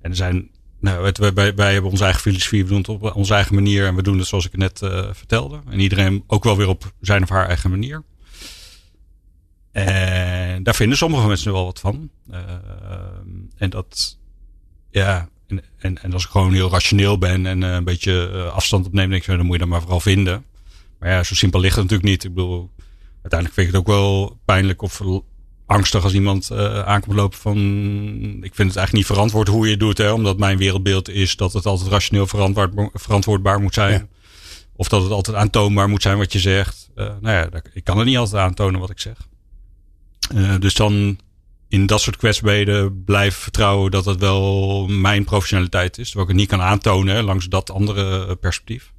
[0.00, 3.14] En er zijn, nou, het- wij, wij, hebben onze eigen filosofie, we doen het op
[3.14, 5.60] onze eigen manier en we doen het zoals ik net eh, vertelde.
[5.70, 8.02] En iedereen ook wel weer op zijn of haar eigen manier.
[9.72, 12.10] En daar vinden sommige mensen wel wat van.
[12.30, 12.40] Eh,
[13.56, 14.18] en dat,
[14.90, 15.28] ja,
[15.78, 19.22] en, en, als ik gewoon heel rationeel ben en eh, een beetje afstand opneem, denk
[19.22, 20.44] ik, dan moet je dat maar vooral vinden.
[20.98, 22.24] Maar ja, zo simpel ligt het natuurlijk niet.
[22.24, 22.70] Ik bedoel,
[23.22, 25.00] uiteindelijk vind ik het ook wel pijnlijk of
[25.68, 27.56] angstig als iemand eh, aankomt lopen van...
[28.42, 29.98] Ik vind het eigenlijk niet verantwoord hoe je het doet.
[29.98, 33.92] Hè, omdat mijn wereldbeeld is dat het altijd rationeel verantwoord, verantwoordbaar moet zijn.
[33.92, 34.06] Ja.
[34.76, 36.90] Of dat het altijd aantoonbaar moet zijn wat je zegt.
[36.94, 39.28] Eh, nou ja, ik kan het niet altijd aantonen wat ik zeg.
[40.34, 41.18] Eh, dus dan
[41.68, 46.06] in dat soort kwetsbaarheden blijf vertrouwen dat het wel mijn professionaliteit is.
[46.06, 48.92] Terwijl ik het niet kan aantonen hè, langs dat andere perspectief.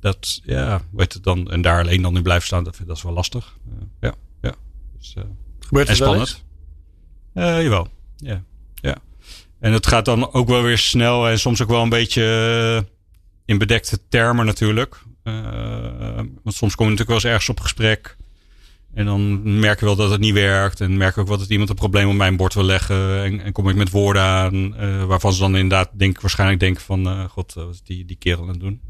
[0.00, 3.02] Dat, ja, weet het dan, en daar alleen dan in blijven staan, dat, dat is
[3.02, 3.56] wel lastig.
[4.00, 4.54] Ja, ja.
[4.98, 5.14] Dus,
[5.66, 6.44] Gebeurt en spannend.
[7.32, 8.42] Eh, jawel, ja,
[8.74, 8.96] ja.
[9.60, 12.90] En het gaat dan ook wel weer snel en soms ook wel een beetje eh,
[13.44, 15.02] in bedekte termen natuurlijk.
[15.22, 18.16] Eh, want soms kom je natuurlijk wel eens ergens op gesprek.
[18.94, 20.80] En dan merk je wel dat het niet werkt.
[20.80, 23.22] En merk ik ook wel dat iemand een probleem op mijn bord wil leggen.
[23.22, 24.76] En, en kom ik met woorden aan.
[25.06, 27.28] waarvan ze dan inderdaad denk, waarschijnlijk denken van...
[27.28, 28.80] God, wat is die, die kerel aan het doen?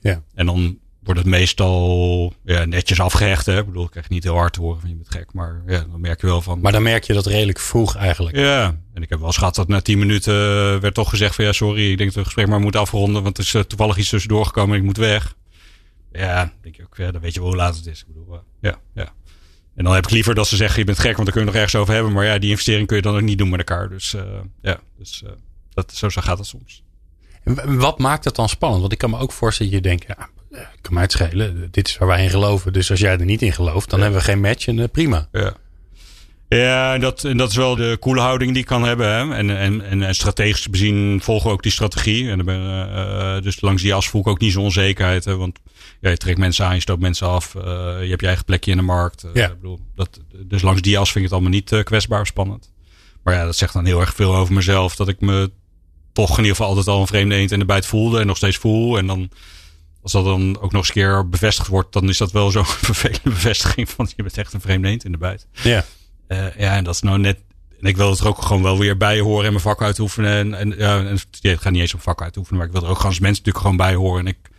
[0.00, 0.22] Ja.
[0.34, 3.46] En dan wordt het meestal ja, netjes afgehecht.
[3.46, 3.58] Hè?
[3.58, 5.32] Ik bedoel, ik krijg niet heel hard te horen van je bent gek.
[5.32, 6.60] Maar ja, dan merk je wel van...
[6.60, 8.36] Maar dan merk je dat redelijk vroeg eigenlijk.
[8.36, 11.34] Ja, en ik heb wel eens gehad dat na tien minuten eh, werd toch gezegd
[11.34, 11.44] van...
[11.44, 13.22] Ja, sorry, ik denk dat het gesprek maar moet afronden.
[13.22, 15.34] Want er is uh, toevallig iets tussendoor gekomen en ik moet weg.
[16.12, 18.00] Ja, denk je ook, ja, dan weet je wel hoe laat het is.
[18.00, 19.12] Ik bedoel, uh, ja, ja.
[19.74, 21.46] En dan heb ik liever dat ze zeggen, je bent gek, want dan kun je
[21.46, 22.12] nog ergens over hebben.
[22.12, 23.88] Maar ja, die investering kun je dan ook niet doen met elkaar.
[23.88, 24.14] Dus
[24.62, 25.22] ja, dus,
[25.70, 26.82] dat, zo, gaat het soms.
[27.44, 28.80] En wat maakt het dan spannend?
[28.80, 30.28] Want ik kan me ook voorstellen dat je denkt, ja,
[30.80, 31.68] kan mij het schelen.
[31.70, 32.72] Dit is waar wij in geloven.
[32.72, 34.04] Dus als jij er niet in gelooft, dan ja.
[34.04, 35.28] hebben we geen match en uh, prima.
[35.32, 35.56] Ja.
[36.48, 39.08] Ja, en dat, en dat is wel de coole houding die ik kan hebben.
[39.08, 39.34] Hè?
[39.34, 42.30] En, en, en strategisch bezien volgen we ook die strategie.
[42.30, 45.24] En ben, uh, dus langs die as voel ik ook niet zo'n onzekerheid.
[45.24, 45.36] Hè?
[45.36, 45.58] Want
[46.00, 47.54] ja, je trekt mensen aan, je stoot mensen af.
[47.54, 47.62] Uh,
[48.02, 49.24] je hebt je eigen plekje in de markt.
[49.34, 49.46] ja.
[49.46, 52.72] ik bedoel, dat, dus langs die as vind ik het allemaal niet kwetsbaar of spannend.
[53.22, 54.96] Maar ja, dat zegt dan heel erg veel over mezelf.
[54.96, 55.50] Dat ik me
[56.12, 58.20] toch in ieder geval altijd al een vreemde eend in de bijt voelde.
[58.20, 58.98] En nog steeds voel.
[58.98, 59.30] En dan
[60.02, 62.66] als dat dan ook nog eens een keer bevestigd wordt, dan is dat wel zo'n
[62.90, 65.46] vervelende bevestiging van je bent echt een vreemde eend in de bijt.
[65.52, 65.84] Ja.
[66.28, 67.38] Uh, ja, en dat is nou net.
[67.80, 70.32] En ik wil het er ook gewoon wel weer bij horen en mijn vak uitoefenen.
[70.32, 72.88] En, en, ja, en het gaat niet eens om vak uitoefenen, maar ik wil er
[72.88, 74.20] ook gewoon als mensen natuurlijk gewoon bij horen.
[74.20, 74.50] En ik,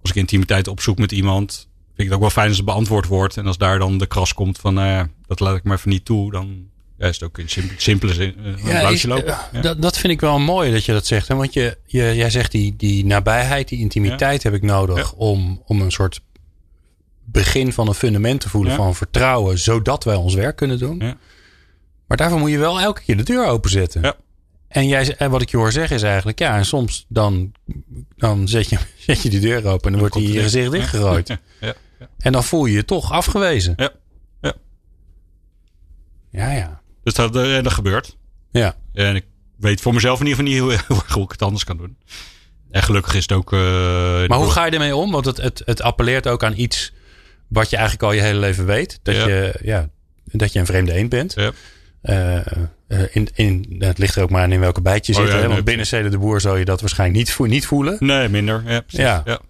[0.00, 3.06] als ik intimiteit opzoek met iemand, vind ik het ook wel fijn als het beantwoord
[3.06, 3.36] wordt.
[3.36, 6.04] En als daar dan de kras komt van, uh, dat laat ik maar even niet
[6.04, 9.36] toe, dan ja, is het ook in simpele, simpele zin een ja, is, lopen.
[9.52, 9.60] Ja.
[9.60, 11.28] Dat, dat vind ik wel mooi dat je dat zegt.
[11.28, 11.34] Hè?
[11.34, 14.50] Want je, je, jij zegt die, die nabijheid, die intimiteit ja.
[14.50, 16.20] heb ik nodig om, om een soort
[17.24, 21.16] begin van een fundament te voelen van vertrouwen, zodat wij ons werk kunnen doen.
[22.06, 24.02] Maar daarvoor moet je wel elke keer de deur openzetten.
[24.02, 24.16] Ja.
[24.68, 27.52] En, jij, en wat ik je hoor zeggen is eigenlijk, ja, en soms dan,
[28.16, 31.36] dan zet, je, zet je die deur open en dan, wordt die je gezicht dichtgegooid.
[31.60, 31.74] Ja.
[32.18, 33.74] En dan voel je je toch afgewezen.
[33.76, 33.90] Ja.
[34.40, 34.54] Ja.
[36.30, 36.80] Ja, ja.
[37.14, 38.16] Dus dat, uh, dat gebeurt.
[38.50, 38.74] Ja.
[38.92, 39.24] En ik
[39.56, 41.96] weet voor mezelf in ieder geval niet hoe, hoe ik het anders kan doen.
[42.70, 43.52] En gelukkig is het ook.
[43.52, 43.60] Uh,
[44.26, 45.10] maar hoe ga je ermee om?
[45.10, 46.92] Want het, het, het appelleert ook aan iets
[47.48, 49.00] wat je eigenlijk al je hele leven weet.
[49.02, 49.26] Dat, Ja.
[49.26, 49.88] je, ja,
[50.24, 51.34] dat je een vreemde eend bent.
[51.34, 51.52] Ja.
[52.02, 55.30] Uh, in, in, het ligt er ook maar aan in welke bijt je Oh, zit.
[55.32, 55.48] ja, hè?
[55.48, 57.96] Want binnen Zeden de Boer zal je dat waarschijnlijk niet, vo- niet voelen.
[58.00, 58.62] Nee, minder.
[58.66, 58.98] Ja, precies.
[58.98, 59.22] Ja.
[59.24, 59.40] ja.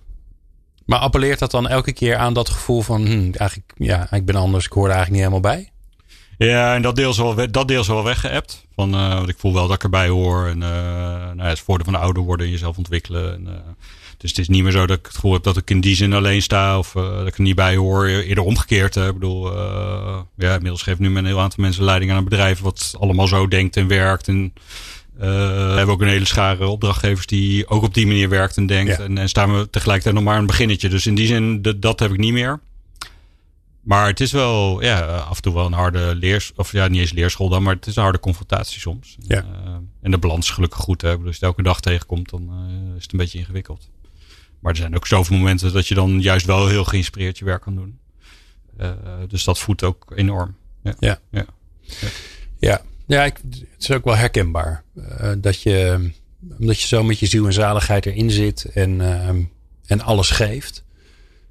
[0.84, 3.06] Maar appelleert dat dan elke keer aan dat gevoel van...
[3.06, 5.70] Hm, eigenlijk, ja, ik ben anders, ik hoor er eigenlijk niet helemaal bij?
[6.38, 8.66] Ja, en dat deel is wel, we- dat deel is wel weggeëpt.
[8.74, 10.46] Van, eh, want ik voel wel dat ik erbij hoor.
[10.46, 13.32] En uh, nou ja, het voordeel van ouder worden en jezelf ontwikkelen.
[13.34, 13.52] En, uh,
[14.18, 15.96] dus het is niet meer zo dat ik het gevoel heb dat ik in die
[15.96, 16.78] zin alleen sta.
[16.78, 18.06] Of uh, dat ik er niet bij hoor.
[18.06, 18.94] Eerder omgekeerd.
[18.94, 19.06] Hè.
[19.08, 22.60] Ik bedoel, uh, ja, inmiddels geeft nu een heel aantal mensen leiding aan een bedrijf.
[22.60, 24.28] Wat allemaal zo denkt en werkt.
[24.28, 24.52] En
[25.16, 28.66] uh, we hebben ook een hele schare opdrachtgevers die ook op die manier werkt en
[28.66, 28.96] denkt.
[28.96, 29.04] Ja.
[29.04, 30.88] En, en staan we tegelijkertijd nog maar een beginnetje.
[30.88, 32.60] Dus in die zin, dat, dat heb ik niet meer.
[33.88, 36.52] Maar het is wel ja, af en toe wel een harde leers...
[36.56, 39.16] Of ja, niet eens leerschool dan, maar het is een harde confrontatie soms.
[39.20, 39.44] Ja.
[39.44, 41.02] Uh, en de balans is gelukkig goed.
[41.02, 41.10] Hè?
[41.10, 43.88] Als je het elke dag tegenkomt, dan uh, is het een beetje ingewikkeld.
[44.60, 47.62] Maar er zijn ook zoveel momenten dat je dan juist wel heel geïnspireerd je werk
[47.62, 47.98] kan doen.
[48.80, 48.90] Uh,
[49.28, 50.56] dus dat voedt ook enorm.
[50.82, 50.94] Ja.
[50.98, 51.20] Ja.
[51.30, 51.46] ja.
[52.58, 54.84] Ja, ja ik, het is ook wel herkenbaar.
[55.38, 56.10] Dat je,
[56.58, 59.28] omdat je zo met je ziel en zaligheid erin zit en, uh,
[59.86, 60.84] en alles geeft,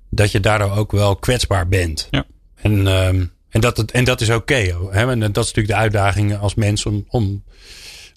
[0.10, 2.08] dat je daardoor ook wel kwetsbaar bent.
[2.12, 2.26] Ja.
[2.56, 4.38] En, um, en, dat, en dat is oké.
[4.38, 7.43] Okay, en dat is natuurlijk de uitdaging als mens om, om,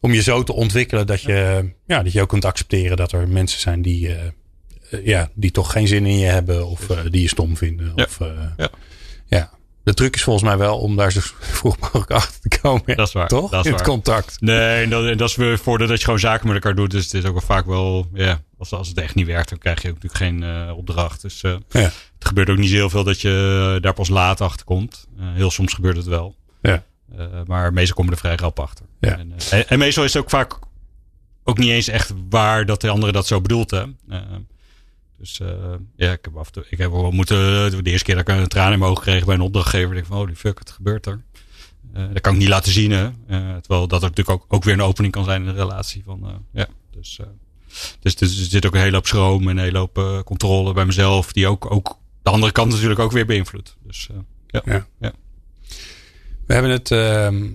[0.00, 3.28] om je zo te ontwikkelen dat je, ja, dat je ook kunt accepteren dat er
[3.28, 7.22] mensen zijn die, uh, ja, die toch geen zin in je hebben of uh, die
[7.22, 7.92] je stom vinden.
[7.96, 8.04] Ja.
[8.04, 8.18] Of,
[8.56, 8.68] ja.
[9.26, 9.50] ja.
[9.82, 12.96] De truc is volgens mij wel om daar zo vroeg mogelijk achter te komen.
[12.96, 13.28] Dat is waar.
[13.28, 13.50] Toch?
[13.50, 14.40] Dat is In het contact.
[14.40, 16.90] Nee, en dat, en dat is weer voordeel dat je gewoon zaken met elkaar doet.
[16.90, 19.58] Dus het is ook wel vaak wel, ja, als, als het echt niet werkt, dan
[19.58, 21.22] krijg je ook natuurlijk geen uh, opdracht.
[21.22, 21.58] Dus ja.
[21.68, 25.06] het gebeurt ook niet heel veel dat je daar pas laat achter komt.
[25.16, 26.36] Heel soms gebeurt het wel.
[26.62, 26.84] Ja.
[27.46, 28.86] Maar meestal komen er vrij rap achter.
[29.00, 29.18] Ja.
[29.18, 30.58] En, en, en, meestal is het ook vaak
[31.44, 33.70] ook niet eens echt waar dat de andere dat zo bedoelt.
[33.70, 33.84] Hè?
[35.18, 35.48] Dus uh,
[35.96, 37.36] ja, ik heb af toe, ik heb wel moeten,
[37.84, 40.00] de eerste keer dat ik een traan in mijn ogen kreeg bij een opdrachtgever, denk
[40.00, 41.20] ik van, holy fuck, het gebeurt er.
[41.96, 43.04] Uh, dat kan ik niet laten zien, hè.
[43.04, 46.02] Uh, terwijl dat er natuurlijk ook, ook weer een opening kan zijn in de relatie.
[46.04, 47.20] Van, ja, dus,
[48.00, 50.72] dus, dus er zit ook een hele hoop schroom en een hele hoop uh, controle
[50.72, 53.76] bij mezelf, die ook, ook de andere kant natuurlijk ook weer beïnvloedt.
[53.86, 54.08] Dus
[54.46, 54.62] ja.
[54.64, 54.86] Ja.
[55.00, 55.12] ja.
[56.46, 57.48] We hebben het ehm,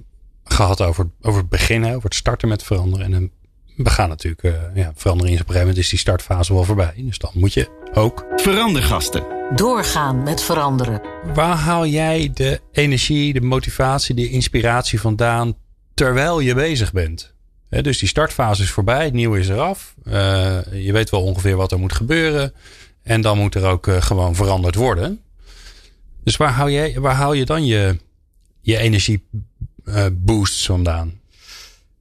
[0.43, 3.13] gehad over, over het beginnen, over het starten met veranderen.
[3.13, 3.31] En
[3.75, 6.63] we gaan natuurlijk, uh, ja, veranderen is op een gegeven moment is die startfase wel
[6.63, 6.93] voorbij.
[6.97, 8.25] Dus dan moet je ook.
[8.35, 9.23] Verandergasten.
[9.55, 11.01] Doorgaan met veranderen.
[11.33, 15.57] Waar haal jij de energie, de motivatie, de inspiratie vandaan
[15.93, 17.34] terwijl je bezig bent?
[17.69, 19.95] He, dus die startfase is voorbij, het nieuwe is eraf.
[20.03, 20.13] Uh,
[20.71, 22.53] je weet wel ongeveer wat er moet gebeuren.
[23.03, 25.21] En dan moet er ook uh, gewoon veranderd worden.
[26.23, 27.97] Dus waar haal je, waar haal je dan je,
[28.61, 29.27] je energie
[29.85, 31.19] uh, boosts vandaan?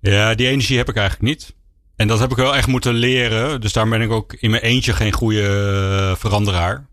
[0.00, 1.55] Ja, die energie heb ik eigenlijk niet.
[1.96, 3.61] En dat heb ik wel echt moeten leren.
[3.61, 6.87] Dus daar ben ik ook in mijn eentje geen goede veranderaar.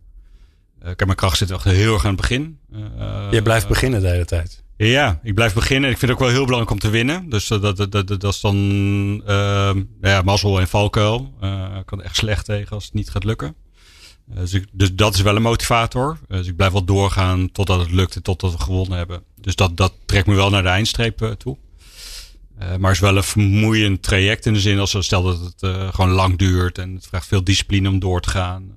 [0.81, 2.60] kijk, mijn kracht zit echt heel erg aan het begin.
[3.31, 4.61] Je blijft beginnen de hele tijd.
[4.88, 5.89] Ja, ik blijf beginnen.
[5.89, 7.30] Ik vind het ook wel heel belangrijk om te winnen.
[7.30, 8.56] Dus dat, dat, dat, dat, is dan
[9.28, 11.34] uh, ja, mazzel en valkuil.
[11.44, 13.56] Uh, kan echt slecht tegen als het niet gaat lukken.
[14.30, 16.17] Uh, dus, dus, dat is wel een motivator.
[16.28, 19.24] dus ik blijf wel doorgaan totdat het lukt en totdat we gewonnen hebben.
[19.36, 21.58] Dus dat, dat trekt me wel naar de eindstreep toe.
[22.80, 26.38] maar is wel een vermoeiend traject in de zin als stel dat het gewoon lang
[26.38, 28.76] duurt en het vraagt veel discipline om door te gaan.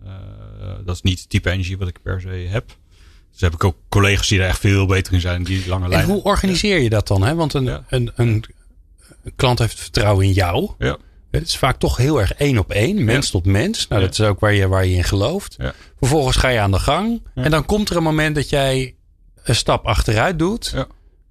[0.85, 2.77] dat is niet het type energie wat ik per se heb.
[3.35, 5.43] Dus heb ik ook collega's die er echt veel beter in zijn.
[5.43, 6.09] Die lange lijnen.
[6.09, 7.23] En hoe organiseer je dat dan?
[7.23, 7.35] Hè?
[7.35, 8.45] Want een, een, een,
[9.37, 10.71] klant heeft vertrouwen in jou.
[10.79, 10.97] Ja.
[11.31, 13.89] Het is vaak toch heel erg één op één, mens tot mens.
[13.89, 15.57] Nou, dat is ook waar je, waar je in gelooft.
[15.99, 17.23] Vervolgens ga je aan de gang.
[17.35, 18.95] En dan komt er een moment dat jij
[19.43, 20.87] een stap achteruit doet.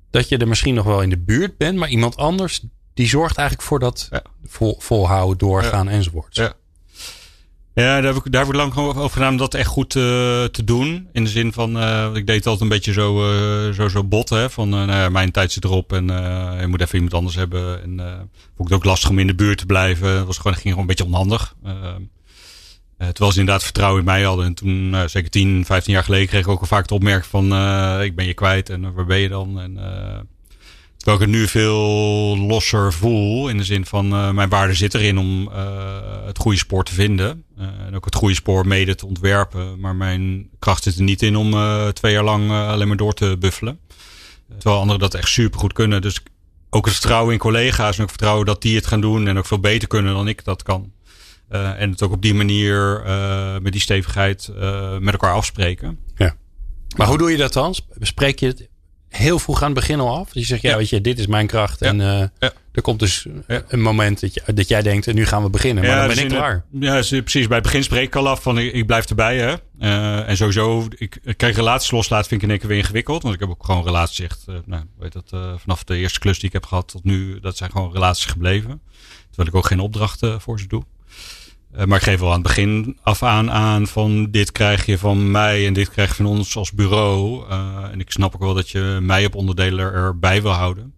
[0.10, 1.78] Dat je er misschien nog wel in de buurt bent.
[1.78, 2.62] Maar iemand anders,
[2.94, 4.10] die zorgt eigenlijk voor dat
[4.44, 6.36] vol, volhouden, doorgaan enzovoort.
[6.36, 6.54] Ja.
[7.76, 10.04] Ja, daar heb ik, daar heb ik lang over gedaan om dat echt goed uh,
[10.44, 11.08] te doen.
[11.12, 14.04] In de zin van, uh, ik deed het altijd een beetje zo, uh, zo, zo
[14.04, 14.30] bot.
[14.30, 16.08] Hè, van, nou ja, mijn tijd zit erop en
[16.60, 17.84] je moet even iemand anders hebben.
[17.84, 17.98] En
[18.56, 20.10] vond ik het ook lastig om in de buurt te blijven.
[20.10, 21.56] Het was gewoon, ging gewoon een beetje onhandig.
[22.98, 24.46] terwijl ze inderdaad vertrouwen in mij hadden.
[24.46, 27.46] En toen, zeker 10, 15 jaar geleden, kreeg ik ook al vaak de opmerking van...
[28.02, 29.60] ik ben je kwijt en waar ben je dan?
[29.60, 29.78] En
[31.04, 33.50] Terwijl ik het nu veel losser voel.
[33.50, 36.94] In de zin van uh, mijn waarde zit erin om uh, het goede spoor te
[36.94, 37.44] vinden.
[37.60, 39.80] Uh, en ook het goede spoor mede te ontwerpen.
[39.80, 41.52] Maar mijn kracht zit er niet in om
[41.94, 43.80] twee jaar lang alleen maar door te buffelen.
[44.58, 46.02] terwijl anderen dat echt super goed kunnen.
[46.02, 46.24] Dus
[46.70, 47.98] ook het vertrouwen in collega's.
[47.98, 49.28] En ook vertrouwen dat die het gaan doen.
[49.28, 50.92] En ook veel beter kunnen dan ik dat kan.
[51.50, 53.04] en het ook op die manier
[53.62, 54.52] met die stevigheid
[55.00, 56.00] met elkaar afspreken.
[56.16, 56.36] Ja.
[56.96, 57.76] Maar hoe doe je dat dan?
[57.98, 58.72] Bespreek je het
[59.16, 60.30] heel vroeg aan het begin al af.
[60.32, 61.82] Je zegt, ja, weet je, dit is mijn kracht.
[61.82, 62.22] En uh,
[62.72, 63.28] er komt dus
[63.68, 65.84] een moment dat, je, dat jij denkt, en nu gaan we beginnen.
[65.84, 66.66] Maar dan ben dus ik klaar.
[66.72, 67.48] ja, precies.
[67.48, 69.38] Bij het begin spreek ik al af van, ik, ik blijf erbij.
[69.38, 69.56] Hè.
[69.80, 73.22] Uh, en sowieso, ik, krijg relaties loslaten vind ik in één keer weer ingewikkeld.
[73.22, 76.40] Want ik heb ook gewoon relaties echt, uh, nou, weet dat, vanaf de eerste klus
[76.40, 78.82] die ik heb gehad tot nu, dat zijn gewoon relaties gebleven.
[79.28, 80.84] Terwijl ik ook geen opdrachten voor ze doe.
[81.78, 84.98] Uh, maar ik geef wel aan het begin af aan aan van dit krijg je
[84.98, 87.50] van mij en dit krijg je van ons als bureau.
[87.50, 90.94] Uh, en ik snap ook wel dat je mij op onderdelen erbij wil houden.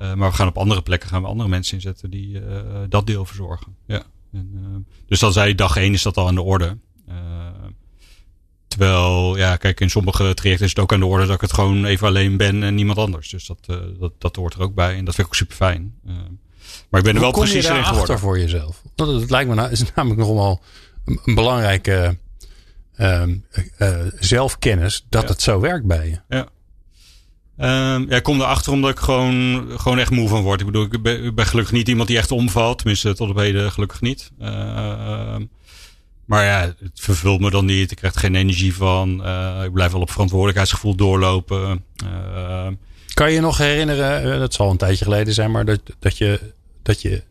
[0.00, 2.40] Uh, maar we gaan op andere plekken gaan we andere mensen inzetten die
[2.88, 3.76] dat deel verzorgen.
[3.86, 4.02] Ja.
[4.32, 6.78] En, dus dan zei dag één is dat al aan de orde.
[8.66, 11.52] terwijl, ja, kijk, in sommige trajecten is het ook aan de orde dat ik het
[11.52, 13.30] gewoon even alleen ben en niemand anders.
[13.30, 13.66] Dus dat,
[13.98, 14.96] dat, dat hoort er ook bij.
[14.96, 15.94] En dat vind ik ook super fijn.
[16.90, 18.18] Maar ik ben er wel precies in geworden.
[18.18, 18.82] voor jezelf?
[18.94, 20.62] Dat, dat lijkt me nou, is namelijk nog wel
[21.04, 22.18] een, belangrijke
[22.96, 23.22] uh,
[23.78, 26.20] uh, zelfkennis dat het zo werkt bij je.
[26.28, 26.48] Ja.
[27.56, 30.60] Um, ja, ik kom erachter omdat ik gewoon, gewoon echt moe van word.
[30.60, 32.78] Ik bedoel, ik ben, ik ben gelukkig niet iemand die echt omvalt.
[32.78, 34.30] Tenminste, tot op heden gelukkig niet.
[34.40, 35.36] Uh,
[36.24, 37.90] maar ja, het vervult me dan niet.
[37.90, 39.26] Ik krijg er geen energie van.
[39.26, 41.84] Uh, ik blijf wel op verantwoordelijkheidsgevoel doorlopen.
[43.14, 46.40] Kan je nog herinneren, dat zal een tijdje geleden zijn, maar dat, dat je
[46.82, 47.22] dat je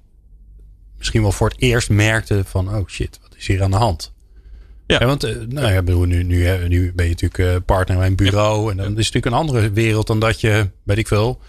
[0.98, 4.13] misschien wel voor het eerst merkte van, oh shit, wat is hier aan de hand?
[4.88, 8.15] Ja, want uh, nou ja, bedoel, nu, nu, nu ben je natuurlijk partner bij een
[8.15, 8.72] bureau.
[8.72, 11.39] En dan is het natuurlijk een andere wereld dan dat je, weet ik veel,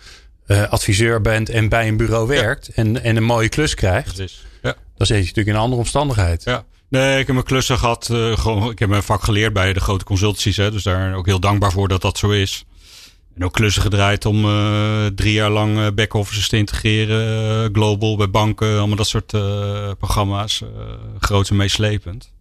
[0.47, 4.15] uh, adviseur bent en bij een bureau werkt en, en een mooie klus krijgt.
[4.15, 4.45] Precies.
[4.63, 4.75] Ja.
[4.97, 6.45] Dan zit je natuurlijk in een andere omstandigheid.
[6.45, 6.65] Ja.
[6.89, 8.05] Nee, ik heb mijn klussen gehad.
[8.35, 10.57] gewoon, ik heb mijn vak geleerd bij de grote consultancies.
[10.57, 12.65] Hè, dus daar ook heel dankbaar voor dat dat zo is.
[13.35, 17.65] En ook klussen gedraaid om uh, drie jaar lang uh, back-offices te integreren.
[17.65, 19.35] Uh, global bij banken, allemaal dat soort
[19.99, 20.63] programma's.
[21.19, 22.33] groot en meeslepend.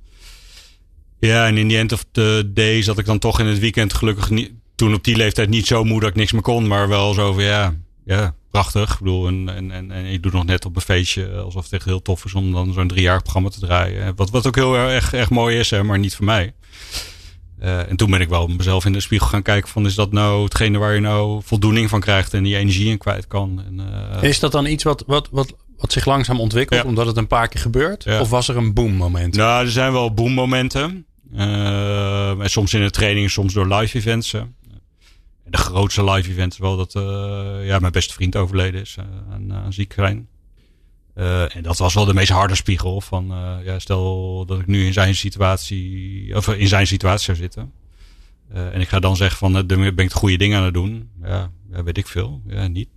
[1.20, 3.94] Ja, en in the end of the day zat ik dan toch in het weekend
[3.94, 4.52] gelukkig niet.
[4.76, 6.68] Toen op die leeftijd niet zo moe dat ik niks meer kon.
[6.68, 7.76] Maar wel zo van ja,
[8.06, 8.92] ja prachtig.
[8.94, 11.74] Ik bedoel, en, en, en, en ik doe nog net op een feestje alsof het
[11.74, 14.16] echt heel tof is om dan zo'n drie jaar programma te draaien.
[14.16, 16.54] Wat, wat ook heel erg, echt mooi is, hè, maar niet voor mij.
[17.64, 20.12] Uh, en toen ben ik wel mezelf in de spiegel gaan kijken van is dat
[20.12, 23.64] nou hetgene waar je nou voldoening van krijgt en die energie in kwijt kan.
[23.66, 23.82] En,
[24.22, 27.28] uh, is dat dan iets wat, wat, wat, wat zich langzaam ontwikkelt omdat het een
[27.28, 28.20] paar keer gebeurt?
[28.20, 29.36] Of was er een boommoment?
[29.36, 31.06] Nou, er zijn wel boommomenten.
[31.36, 34.34] Uh, en soms in de training, soms door live events.
[34.34, 34.56] En
[35.46, 36.92] de grootste live event is wel dat
[37.64, 38.98] ja, mijn beste vriend overleden is
[39.32, 40.28] aan, aan ziekkrijn.
[41.16, 44.68] Uh, en dat was wel de meest harde spiegel van, uh, ja, stel dat ik
[44.68, 47.72] nu in zijn situatie, of in zijn situatie zou zitten.
[48.54, 50.74] Uh, en ik ga dan zeggen van, dan ben ik de goede dingen aan het
[50.74, 51.10] doen.
[51.24, 52.42] Ja, ja weet ik veel.
[52.48, 52.88] Ja, niet.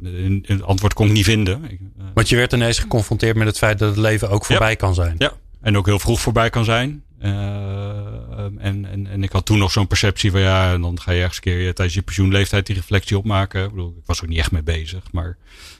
[0.42, 1.78] Het antwoord kon ik niet vinden.
[2.14, 5.14] Want je werd ineens geconfronteerd met het feit dat het leven ook voorbij kan zijn.
[5.18, 7.02] Ja, en ook heel vroeg voorbij kan zijn.
[7.18, 11.18] en, en, en ik had toen nog zo'n perceptie van, ja, en dan ga je
[11.18, 13.64] ergens een keer tijdens je pensioenleeftijd die reflectie opmaken.
[13.64, 15.36] Ik bedoel, ik was ook niet echt mee bezig, maar...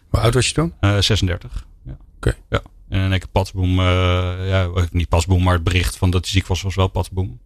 [0.09, 0.75] Hoe oud was je toen?
[1.01, 1.67] 36.
[2.27, 2.41] Okay.
[2.49, 2.63] Ja.
[2.89, 6.63] En ik patsboom, uh, ja, niet pasboom, maar het bericht van dat hij ziek was,
[6.63, 7.41] was wel patsboom.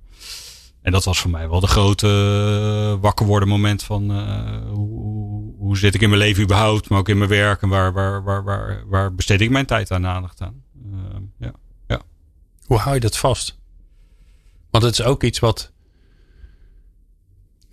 [0.82, 2.06] En dat was voor mij wel de grote
[2.96, 4.10] uh, wakker worden moment van
[4.68, 7.92] hoe, hoe zit ik in mijn leven überhaupt, maar ook in mijn werk en waar,
[7.92, 10.62] waar, waar, waar, waar besteed ik mijn tijd aan aandacht aan.
[11.38, 11.52] ja,
[11.86, 12.00] ja.
[12.66, 13.58] Hoe hou je dat vast?
[14.70, 15.72] Want het is ook iets wat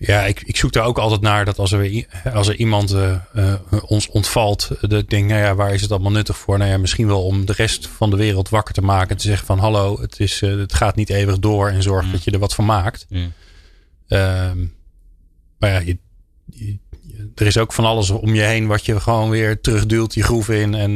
[0.06, 3.16] ja, ik, ik zoek daar ook altijd naar dat als er, als er iemand uh,
[3.36, 3.54] uh,
[3.86, 6.58] ons ontvalt, dat ik denk, nou ja, waar is het allemaal nuttig voor?
[6.58, 9.10] Nou ja, misschien wel om de rest van de wereld wakker te maken.
[9.10, 12.06] En te zeggen van hallo, het, is, uh, het gaat niet eeuwig door en zorg
[12.06, 12.12] mm.
[12.12, 13.06] dat je er wat van maakt.
[13.10, 13.34] Mm.
[15.58, 15.98] maar ja, je,
[16.46, 16.78] je,
[17.36, 20.50] er is ook van alles om je heen wat je gewoon weer terugduwt, je groef
[20.50, 20.92] in en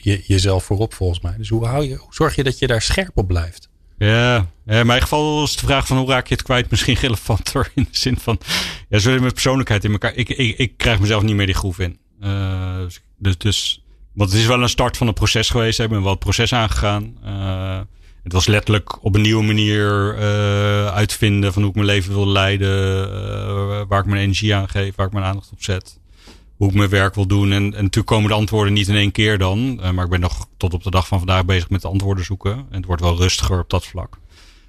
[0.00, 1.34] je, jezelf voorop volgens mij.
[1.36, 3.67] Dus hoe, hou je, hoe zorg je dat je daar scherp op blijft?
[3.98, 7.70] Ja, in mijn geval is de vraag van hoe raak je het kwijt misschien relevanter.
[7.74, 8.38] In de zin van,
[8.88, 10.14] ja, zo met persoonlijkheid in elkaar.
[10.14, 11.98] Ik, ik, ik krijg mezelf niet meer die groef in.
[12.22, 12.78] Uh,
[13.18, 15.80] dus, dus, want het is wel een start van een proces geweest.
[15.80, 17.16] Ik ben wel het proces aangegaan.
[17.24, 17.80] Uh,
[18.22, 22.28] het was letterlijk op een nieuwe manier uh, uitvinden van hoe ik mijn leven wil
[22.28, 23.88] leiden.
[23.88, 25.98] waar ik mijn energie aan geef, waar ik mijn aandacht op zet
[26.58, 27.52] hoe ik mijn werk wil doen.
[27.52, 29.80] En, en natuurlijk komen de antwoorden niet in één keer dan.
[29.82, 32.24] Uh, maar ik ben nog tot op de dag van vandaag bezig met de antwoorden
[32.24, 32.52] zoeken.
[32.52, 34.18] En het wordt wel rustiger op dat vlak.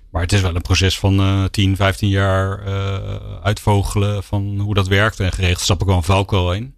[0.09, 4.73] Maar het is wel een proces van uh, 10, 15 jaar uh, uitvogelen van hoe
[4.73, 5.19] dat werkt.
[5.19, 6.75] En geregeld stap ik wel een valkuil in.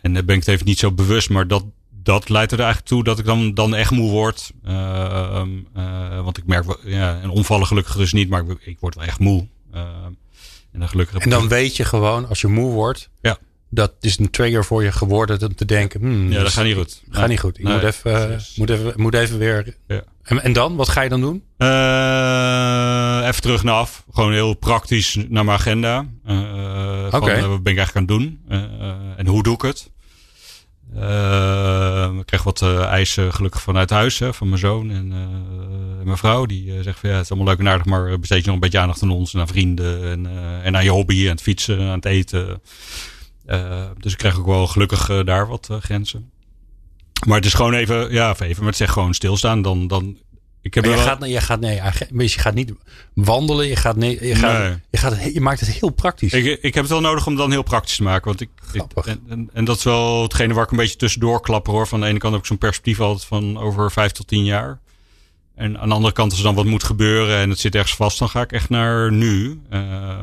[0.00, 1.30] En daar ben ik het even niet zo bewust.
[1.30, 1.64] Maar dat,
[2.02, 4.52] dat leidt er eigenlijk toe dat ik dan, dan echt moe word.
[4.68, 5.42] Uh,
[6.22, 9.18] want ik merk, ja, en omvallen gelukkig dus niet, maar ik, ik word wel echt
[9.18, 9.46] moe.
[9.72, 10.16] en
[10.72, 13.38] dan, gelukkig en dan weet je gewoon, als je moe wordt, ja
[13.70, 16.00] dat is een trigger voor je geworden om te denken.
[16.00, 17.02] Hmm, ja, dat gaat niet goed.
[17.10, 17.58] Gaat niet goed.
[17.58, 19.76] Ik moet, even, moet, even, moet even weer.
[19.86, 20.02] Ja.
[20.22, 20.76] En, en dan?
[20.76, 21.42] Wat ga je dan doen?
[21.58, 24.04] Uh, even terug naar af.
[24.12, 26.06] Gewoon heel praktisch naar mijn agenda.
[26.26, 27.16] Uh, Oké.
[27.16, 27.46] Okay.
[27.46, 28.40] wat ben ik eigenlijk aan het doen?
[28.48, 28.58] Uh,
[29.16, 29.90] en hoe doe ik het?
[32.18, 34.18] ik krijg wat eisen gelukkig vanuit huis.
[34.18, 35.08] Hè, van mijn zoon en
[36.04, 36.46] mijn vrouw.
[36.46, 37.86] Die zegt van ja, het is allemaal leuk en aardig.
[37.86, 40.04] Maar besteed je nog een beetje aandacht aan ons en aan vrienden.
[40.10, 40.26] En,
[40.62, 41.24] en aan je hobby.
[41.24, 42.60] En het fietsen, aan het eten.
[43.50, 46.30] Uh, dus ik krijg ook wel gelukkig uh, daar wat uh, grenzen.
[47.26, 49.62] Maar het is gewoon even, ja, even, maar het zegt gewoon stilstaan.
[49.62, 50.18] Dan, dan,
[50.62, 50.98] ik heb je, wel...
[50.98, 51.80] gaat, je gaat, nee,
[52.12, 52.72] je gaat niet
[53.14, 53.66] wandelen.
[53.66, 54.78] Je, gaat, nee, je, gaat, nee.
[54.90, 56.32] je, gaat, je maakt het heel praktisch.
[56.32, 58.24] Ik, ik heb het wel nodig om het dan heel praktisch te maken.
[58.24, 61.40] Want ik, ik en, en, en, dat is wel hetgene waar ik een beetje tussendoor
[61.40, 61.86] klapper hoor.
[61.86, 64.80] Van de ene kant heb ik zo'n perspectief altijd van over vijf tot tien jaar.
[65.54, 67.96] En aan de andere kant, als er dan wat moet gebeuren en het zit ergens
[67.96, 69.60] vast, dan ga ik echt naar nu.
[69.72, 70.22] Uh,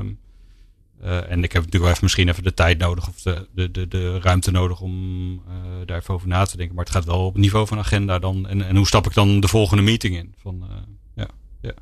[1.03, 3.71] uh, en ik heb natuurlijk wel even misschien even de tijd nodig of de, de,
[3.71, 5.41] de, de ruimte nodig om uh,
[5.85, 6.75] daar even over na te denken.
[6.75, 8.47] Maar het gaat wel op het niveau van agenda dan.
[8.47, 10.33] En, en hoe stap ik dan de volgende meeting in?
[10.41, 10.75] Van, uh,
[11.15, 11.27] ja,
[11.61, 11.73] ja.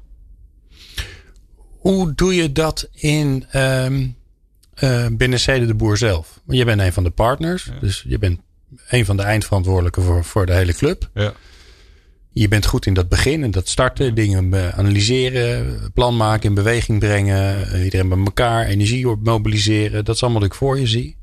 [1.78, 4.16] Hoe doe je dat in um,
[5.18, 6.42] binnen Zede de Boer zelf?
[6.46, 7.64] Want je bent een van de partners.
[7.64, 7.80] Ja.
[7.80, 8.40] Dus je bent
[8.88, 11.10] een van de eindverantwoordelijken voor, voor de hele club.
[11.14, 11.34] Ja
[12.42, 17.00] je bent goed in dat begin en dat starten, dingen analyseren, plan maken, in beweging
[17.00, 20.06] brengen, eh, iedereen bij elkaar, energie mobiliseren.
[20.06, 21.18] Dat is allemaal wat ik voor je zie.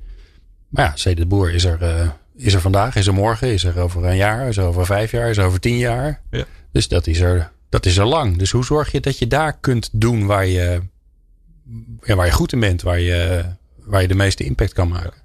[0.68, 3.64] Maar ja, Zede de Boer is er, uh, is er vandaag, is er morgen, is
[3.64, 6.22] er over een jaar, is er over vijf jaar, is er over tien jaar.
[6.31, 6.44] Ja.
[6.72, 8.37] Dus dat is, er, dat is er lang.
[8.37, 10.81] Dus hoe zorg je dat je daar kunt doen waar je,
[12.03, 13.44] ja, waar je goed in bent, waar je,
[13.85, 15.20] waar je de meeste impact kan maken?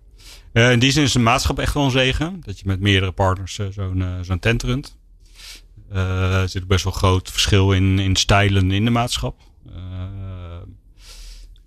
[0.54, 2.42] Uh, in die zin is de maatschap echt wel een zegen.
[2.46, 4.97] Dat je met meerdere partners zo'n zo'n tent runt.
[5.94, 9.46] Uh, er zit best wel groot verschil in, in stijlen in de maatschappij.
[9.70, 9.76] Uh,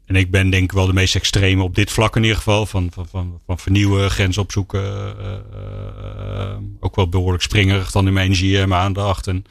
[0.07, 2.67] en ik ben denk ik wel de meest extreme op dit vlak in ieder geval.
[2.67, 5.15] Van, van, van, van vernieuwen, grenzen opzoeken.
[5.21, 9.27] Uh, ook wel behoorlijk springerig dan in mijn energie en mijn aandacht.
[9.27, 9.45] En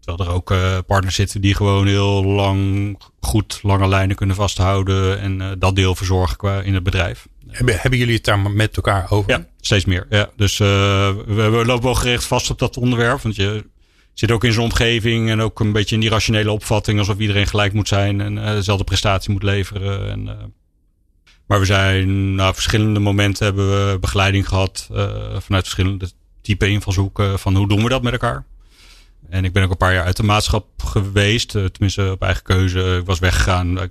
[0.00, 0.54] terwijl er ook
[0.86, 5.20] partners zitten die gewoon heel lang goed lange lijnen kunnen vasthouden.
[5.20, 7.26] En dat deel verzorgen qua in het bedrijf.
[7.48, 9.30] Hebben, hebben jullie het daar met elkaar over?
[9.30, 10.06] Ja, steeds meer.
[10.10, 13.20] Ja, dus we, we lopen wel gericht vast op dat onderwerp.
[13.20, 13.64] Want je
[14.18, 17.46] zit ook in zijn omgeving en ook een beetje in die rationele opvatting alsof iedereen
[17.46, 20.10] gelijk moet zijn en uh, dezelfde prestatie moet leveren.
[20.10, 20.32] En, uh,
[21.46, 26.10] maar we zijn, na verschillende momenten hebben we begeleiding gehad uh, vanuit verschillende
[26.42, 28.44] type invalshoeken van hoe doen we dat met elkaar.
[29.28, 32.96] En ik ben ook een paar jaar uit de maatschap geweest, tenminste op eigen keuze.
[33.00, 33.90] Ik was weggegaan,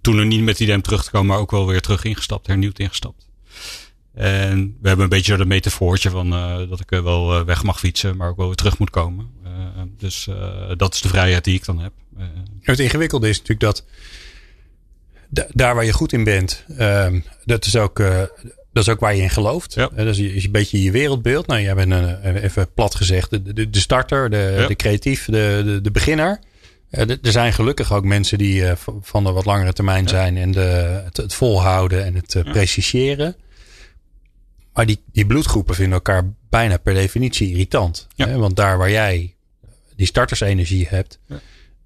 [0.00, 2.78] toen er niet met om terug te komen, maar ook wel weer terug ingestapt, hernieuwd
[2.78, 3.28] ingestapt.
[4.14, 6.30] En we hebben een beetje dat metafoortje van
[6.68, 9.30] dat ik wel weg mag fietsen, maar ook wel weer terug moet komen.
[9.82, 11.92] Uh, dus uh, dat is de vrijheid die ik dan heb.
[12.60, 13.84] het ingewikkelde is natuurlijk dat
[15.54, 17.96] daar waar je goed in bent, ehm, dat, is ook,
[18.72, 19.74] dat is ook waar je in gelooft.
[19.74, 19.88] Ja.
[19.88, 21.46] dat is een beetje je wereldbeeld.
[21.46, 24.66] Nou, jij bent even plat gezegd de, de, de starter, de, ja.
[24.66, 26.40] de creatief, de, de, de beginner.
[26.90, 28.64] er zijn gelukkig ook mensen die
[29.00, 33.36] van de wat langere termijn zijn en de, het, het volhouden en het preciseren.
[34.72, 38.06] Maar die, die bloedgroepen vinden elkaar bijna per definitie irritant.
[38.16, 39.34] Want daar waar jij
[39.96, 41.40] die startersenergie hebt, ja.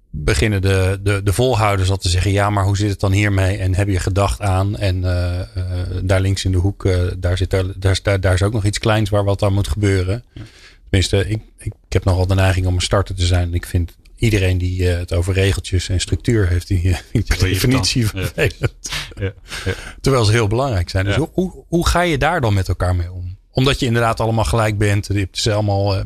[0.09, 3.57] beginnen de, de, de volhouders al te zeggen: ja, maar hoe zit het dan hiermee?
[3.57, 4.77] En heb je gedacht aan?
[4.77, 8.43] En uh, uh, daar links in de hoek, uh, daar, zit daar, daar, daar is
[8.43, 10.23] ook nog iets kleins waar wat aan moet gebeuren.
[10.33, 10.41] Ja.
[10.89, 13.53] Tenminste, ik, ik, ik heb nogal de neiging om een starter te zijn.
[13.53, 18.89] Ik vind iedereen die het over regeltjes en structuur heeft, die, die definitie vervelend.
[19.15, 19.33] Ja.
[19.65, 19.73] Ja.
[20.01, 21.05] Terwijl ze heel belangrijk zijn.
[21.05, 23.26] Dus hoe, hoe, hoe ga je daar dan met elkaar mee om?
[23.57, 25.07] Omdat je inderdaad allemaal gelijk bent.
[25.07, 26.03] Je hebt allemaal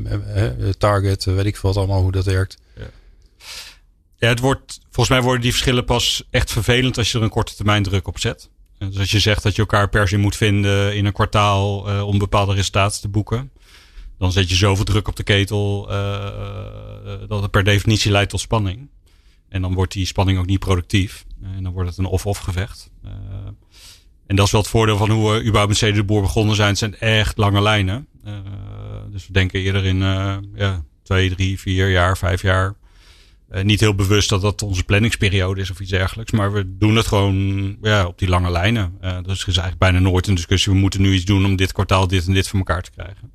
[0.77, 2.57] target, weet ik wat allemaal hoe dat werkt.
[4.17, 7.29] Ja, het wordt, volgens mij worden die verschillen pas echt vervelend als je er een
[7.29, 8.49] korte termijn druk op zet.
[8.77, 12.17] Dus als je zegt dat je elkaar per se moet vinden in een kwartaal om
[12.17, 13.51] bepaalde resultaten te boeken,
[14.17, 15.85] dan zet je zoveel druk op de ketel
[17.27, 18.89] dat het per definitie leidt tot spanning.
[19.49, 21.25] En dan wordt die spanning ook niet productief.
[21.43, 22.89] En dan wordt het een of-of gevecht.
[24.31, 26.69] En dat is wel het voordeel van hoe we überhaupt met de Boer begonnen zijn.
[26.69, 28.07] Het zijn echt lange lijnen.
[29.11, 29.97] dus we denken eerder in
[30.55, 32.75] ja, twee, drie, vier jaar, vijf jaar
[33.51, 36.31] uh, niet heel bewust dat dat onze planningsperiode is of iets dergelijks.
[36.31, 38.97] Maar we doen het gewoon ja, op die lange lijnen.
[39.01, 40.73] Uh, dus is eigenlijk bijna nooit een discussie.
[40.73, 43.31] We moeten nu iets doen om dit kwartaal dit en dit voor elkaar te krijgen.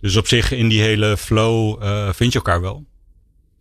[0.00, 2.84] Dus op zich in die hele flow uh, vind je elkaar wel.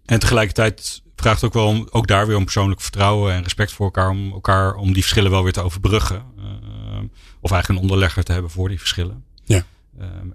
[0.05, 3.85] En tegelijkertijd vraagt ook wel om, ook daar weer om persoonlijk vertrouwen en respect voor
[3.85, 4.09] elkaar.
[4.09, 6.23] Om elkaar om die verschillen wel weer te overbruggen.
[7.39, 9.23] of eigenlijk een onderlegger te hebben voor die verschillen.
[9.43, 9.63] Ja.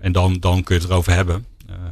[0.00, 1.46] en dan, dan kun je het erover hebben.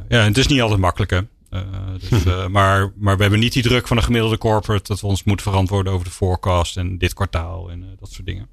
[0.07, 1.21] ja, en het is niet altijd makkelijk hè.
[1.49, 1.61] Uh,
[2.09, 5.07] dus, uh, maar, maar we hebben niet die druk van een gemiddelde corporate dat we
[5.07, 8.47] ons moeten verantwoorden over de forecast en dit kwartaal en dat soort dingen.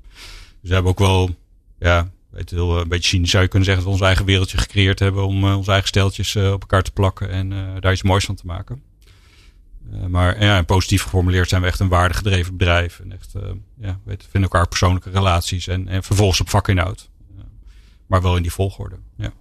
[0.61, 1.30] Dus we hebben ook wel,
[1.78, 4.59] ja, weet heel, een beetje cynisch zou je kunnen zeggen dat we ons eigen wereldje
[4.59, 7.49] gecreëerd hebben om onze eigen steltjes op elkaar te plakken en
[7.80, 8.82] daar iets moois van te maken.
[10.09, 13.32] Maar ja, positief geformuleerd zijn we echt een waardegedreven bedrijf en echt,
[13.80, 17.11] ja, weet, vinden elkaar persoonlijke relaties en, en vervolgens op vakinhoud.
[18.07, 19.32] maar wel in die volgorde, ja.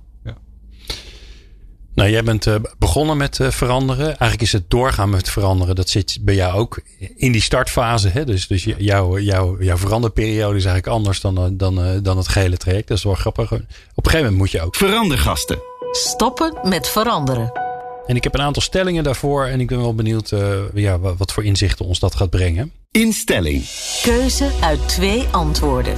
[1.96, 4.06] Nou, jij bent uh, begonnen met uh, veranderen.
[4.06, 5.76] Eigenlijk is het doorgaan met veranderen.
[5.76, 6.82] Dat zit bij jou ook
[7.16, 8.10] in die startfase.
[8.10, 8.26] Hè?
[8.26, 12.58] Dus, dus jouw, jouw, jouw veranderperiode is eigenlijk anders dan, uh, dan, dan het gehele
[12.58, 12.88] traject.
[12.88, 13.52] Dat is wel grappig.
[13.52, 14.76] Op een gegeven moment moet je ook.
[14.76, 15.60] Verandergasten.
[15.92, 17.63] Stoppen met veranderen.
[18.06, 19.46] En ik heb een aantal stellingen daarvoor.
[19.46, 20.30] En ik ben wel benieuwd
[20.74, 22.72] ja, wat voor inzichten ons dat gaat brengen.
[22.92, 23.64] Instelling.
[24.02, 25.98] Keuze uit twee antwoorden.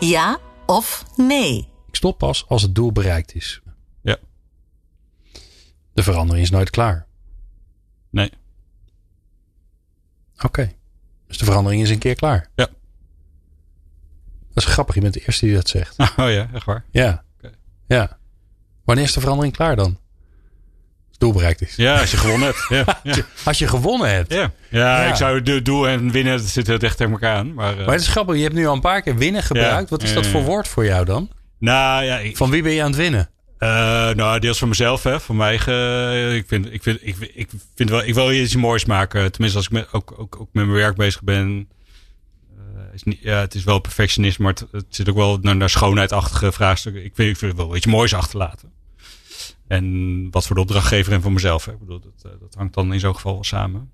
[0.00, 1.68] Ja of nee.
[1.88, 3.62] Ik stop pas als het doel bereikt is.
[5.92, 7.06] De verandering is nooit klaar.
[8.10, 8.30] Nee.
[10.34, 10.46] Oké.
[10.46, 10.76] Okay.
[11.26, 12.50] Dus de verandering is een keer klaar.
[12.54, 12.68] Ja.
[14.54, 14.94] Dat is grappig.
[14.94, 15.98] Je bent de eerste die dat zegt.
[16.16, 16.84] Oh ja, echt waar?
[16.90, 17.24] Ja.
[17.38, 17.54] Okay.
[17.86, 18.18] Ja.
[18.84, 19.98] Wanneer is de verandering klaar dan?
[21.22, 21.76] Doel bereikt is.
[21.76, 22.66] Ja, als je gewonnen hebt.
[22.68, 23.00] Ja.
[23.14, 23.22] ja.
[23.44, 24.32] Als je gewonnen hebt.
[24.32, 24.52] Ja.
[24.68, 27.54] Ja, ik zou de doel en winnen, dat zit echt tegen elkaar aan.
[27.54, 27.78] Maar, uh...
[27.78, 28.36] maar het is grappig.
[28.36, 29.90] Je hebt nu al een paar keer winnen gebruikt.
[29.90, 31.30] Wat is dat voor woord voor jou dan?
[31.58, 32.18] Nou ja.
[32.18, 32.36] Ik...
[32.36, 33.30] Van wie ben je aan het winnen?
[33.58, 33.68] Uh,
[34.10, 35.20] nou, deels voor mezelf, hè.
[35.20, 38.84] Voor mij, uh, ik vind, ik vind, ik, ik vind wel, ik wil iets moois
[38.84, 39.32] maken.
[39.32, 41.68] Tenminste, als ik met, ook, ook, ook met mijn werk bezig ben.
[42.58, 45.56] Uh, is niet, ja, het is wel perfectionisme, maar het, het zit ook wel naar,
[45.56, 47.04] naar schoonheidachtige vraagstukken.
[47.04, 48.72] Ik vind, ik wel iets moois achterlaten.
[49.72, 51.66] En wat voor de opdrachtgever en voor mezelf.
[51.66, 53.90] Ik bedoel, dat, dat hangt dan in zo'n geval wel samen.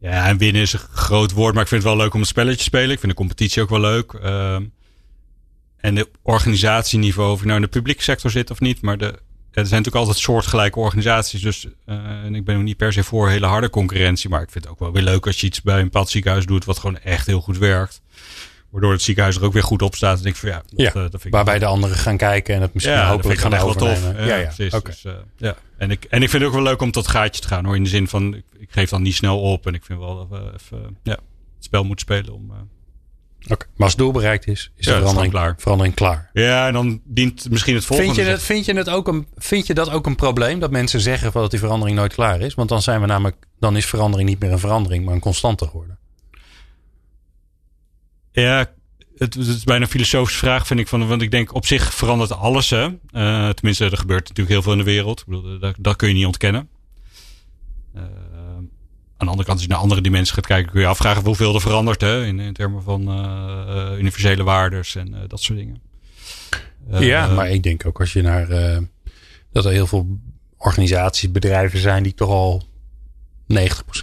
[0.00, 2.26] Ja, en winnen is een groot woord, maar ik vind het wel leuk om een
[2.26, 2.90] spelletje te spelen.
[2.90, 4.12] Ik vind de competitie ook wel leuk.
[4.12, 4.54] Uh,
[5.76, 9.20] en de organisatieniveau, of je nou in de publieke sector zit of niet, maar er
[9.52, 11.42] zijn natuurlijk altijd soortgelijke organisaties.
[11.42, 14.30] Dus uh, en ik ben ook niet per se voor hele harde concurrentie.
[14.30, 16.64] Maar ik vind het ook wel weer leuk als je iets bij een bepaald doet
[16.64, 18.00] wat gewoon echt heel goed werkt.
[18.72, 20.20] Waardoor het ziekenhuis er ook weer goed op staat.
[20.20, 22.60] En ik van ja, dat, ja dat vind ik waarbij de anderen gaan kijken en
[22.60, 24.14] het misschien ja, hopelijk gaan overnemen.
[24.14, 24.18] Tof.
[24.18, 24.44] Ja, ja, ja.
[24.44, 24.74] Precies.
[24.74, 24.92] Okay.
[24.92, 25.56] Dus, uh, ja.
[25.76, 27.76] En, ik, en ik vind het ook wel leuk om tot gaatje te gaan hoor.
[27.76, 29.66] In de zin van, ik, ik geef dan niet snel op.
[29.66, 31.12] En ik vind wel dat we even ja,
[31.56, 32.52] het spel moeten spelen om
[33.44, 33.68] Okay.
[33.74, 35.54] Maar als het doel bereikt is, is ja, de verandering klaar.
[35.58, 36.30] verandering klaar.
[36.32, 38.14] Ja, en dan dient misschien het volgende.
[38.14, 40.60] Vind je, het, vind, je het ook een, vind je dat ook een probleem?
[40.60, 42.54] Dat mensen zeggen dat die verandering nooit klaar is?
[42.54, 45.66] Want dan zijn we namelijk, dan is verandering niet meer een verandering, maar een constante
[45.66, 45.98] geworden.
[48.32, 48.70] Ja,
[49.16, 50.88] het, is bijna een filosofische vraag, vind ik.
[50.88, 52.70] Van, want ik denk op zich verandert alles.
[52.70, 52.86] Hè?
[52.86, 55.20] Uh, tenminste, er gebeurt natuurlijk heel veel in de wereld.
[55.20, 56.68] Ik bedoel, dat, kun je niet ontkennen.
[57.94, 58.02] Uh,
[59.16, 61.54] aan de andere kant, als je naar andere dimensies gaat kijken, kun je afvragen hoeveel
[61.54, 65.82] er verandert hè, in, in termen van uh, universele waardes en dat soort dingen.
[66.90, 68.48] ja, maar ik denk ook als je naar
[69.52, 70.18] dat er heel veel
[70.56, 72.62] organisaties, bedrijven zijn die toch al
[73.52, 73.56] 90%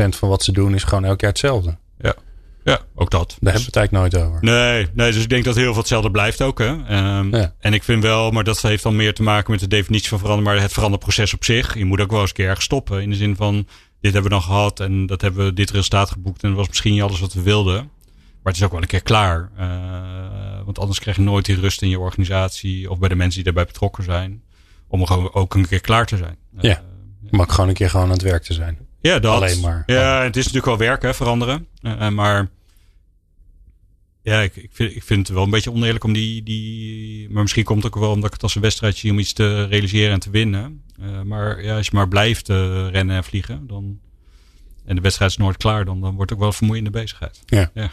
[0.09, 1.77] van wat ze doen is gewoon elk jaar hetzelfde.
[2.64, 2.80] Ja.
[2.95, 3.38] Ook dat.
[3.39, 4.43] Daar hebben we het eigenlijk nooit over.
[4.43, 6.60] Nee, nee, dus ik denk dat heel veel hetzelfde blijft ook.
[6.60, 6.68] Hè.
[7.18, 7.53] Um, ja.
[7.60, 10.20] En ik vind wel, maar dat heeft dan meer te maken met de definitie van
[10.20, 11.78] veranderen, maar het veranderproces op zich.
[11.78, 13.01] Je moet ook wel eens een keer ergens stoppen.
[13.01, 13.68] In de zin van,
[14.01, 16.43] dit hebben we dan gehad en dat hebben we dit resultaat geboekt.
[16.43, 17.76] En dat was misschien niet alles wat we wilden.
[18.43, 19.51] Maar het is ook wel een keer klaar.
[19.60, 23.36] Uh, want anders krijg je nooit die rust in je organisatie of bij de mensen
[23.36, 24.43] die daarbij betrokken zijn.
[24.88, 26.38] Om gewoon ook een keer klaar te zijn.
[26.51, 26.82] Ja, uh, ja.
[27.38, 28.78] maar gewoon een keer gewoon aan het werk te zijn.
[29.02, 29.36] Ja, dat.
[29.36, 29.84] Alleen maar.
[29.86, 31.68] Ja, het is natuurlijk wel werk, hè, veranderen.
[31.82, 32.50] Uh, maar
[34.22, 37.30] ja, ik, ik, vind, ik vind het wel een beetje oneerlijk om die, die.
[37.30, 39.34] Maar misschien komt het ook wel omdat ik het als een wedstrijd zie om iets
[39.34, 40.84] te realiseren en te winnen.
[41.00, 44.00] Uh, maar ja, als je maar blijft uh, rennen en vliegen, dan.
[44.86, 47.41] En de wedstrijd is nooit klaar, dan, dan wordt het ook wel vermoeiende bezigheid.
[47.45, 47.72] Ja.
[47.74, 47.91] ja.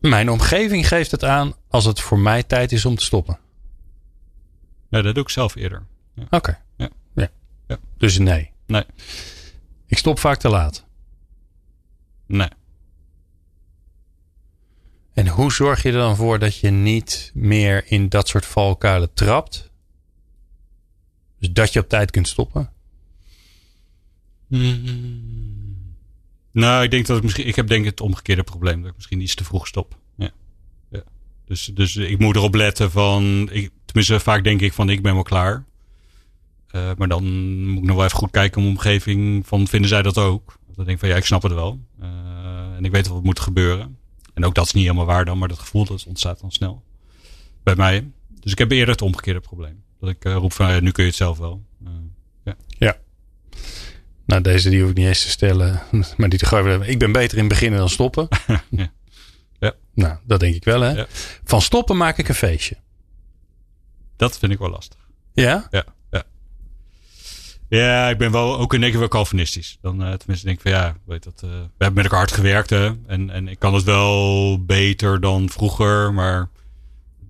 [0.00, 3.38] Mijn omgeving geeft het aan als het voor mij tijd is om te stoppen.
[4.90, 5.86] Ja, dat doe ik zelf eerder.
[6.14, 6.22] Ja.
[6.22, 6.36] Oké.
[6.36, 6.58] Okay.
[6.76, 6.88] Ja.
[7.14, 7.30] Ja.
[7.68, 7.78] ja.
[7.98, 8.50] Dus nee.
[8.66, 8.84] Nee.
[9.94, 10.86] Ik stop vaak te laat.
[12.26, 12.48] Nee.
[15.12, 19.12] En hoe zorg je er dan voor dat je niet meer in dat soort valkuilen
[19.12, 19.70] trapt?
[21.38, 22.72] Dus dat je op tijd kunt stoppen?
[24.46, 25.96] Mm.
[26.50, 27.46] Nou, ik denk dat ik misschien.
[27.46, 28.80] Ik heb denk ik het omgekeerde probleem.
[28.80, 29.98] Dat ik misschien iets te vroeg stop.
[30.16, 30.30] Ja.
[30.90, 31.02] ja.
[31.44, 33.48] Dus, dus ik moet erop letten van.
[33.52, 35.64] Ik, tenminste, vaak denk ik van ik ben wel klaar.
[36.74, 37.24] Uh, maar dan
[37.66, 40.58] moet ik nog wel even goed kijken om omgeving van vinden zij dat ook?
[40.66, 41.80] Dan denk ik van ja, ik snap het wel.
[42.00, 42.06] Uh,
[42.76, 43.98] en ik weet wat moet gebeuren.
[44.34, 46.82] En ook dat is niet helemaal waar dan, maar dat gevoel dat ontstaat dan snel
[47.62, 48.10] bij mij.
[48.40, 49.82] Dus ik heb eerder het omgekeerde probleem.
[50.00, 51.62] Dat ik uh, roep van ja, nu kun je het zelf wel.
[52.44, 52.56] ja.
[52.68, 52.96] ja.
[54.26, 55.82] Nou, deze die hoef ik niet eens te stellen.
[56.16, 56.82] Maar die te gooien.
[56.82, 58.28] Ik ben beter in beginnen dan stoppen.
[58.70, 58.92] ja.
[59.58, 59.72] ja.
[59.94, 60.90] Nou, dat denk ik wel hè.
[60.90, 61.06] Ja.
[61.44, 62.76] Van stoppen maak ik een feestje.
[64.16, 64.98] Dat vind ik wel lastig.
[65.32, 65.66] Ja?
[65.70, 65.84] Ja.
[67.68, 69.78] Ja, ik ben wel ook in één keer wel Calvinistisch.
[69.80, 72.32] Dan uh, tenminste denk ik van ja, weet dat, uh, we hebben met elkaar hard
[72.32, 72.90] gewerkt hè.
[73.06, 76.14] En, en ik kan het wel beter dan vroeger.
[76.14, 76.48] Maar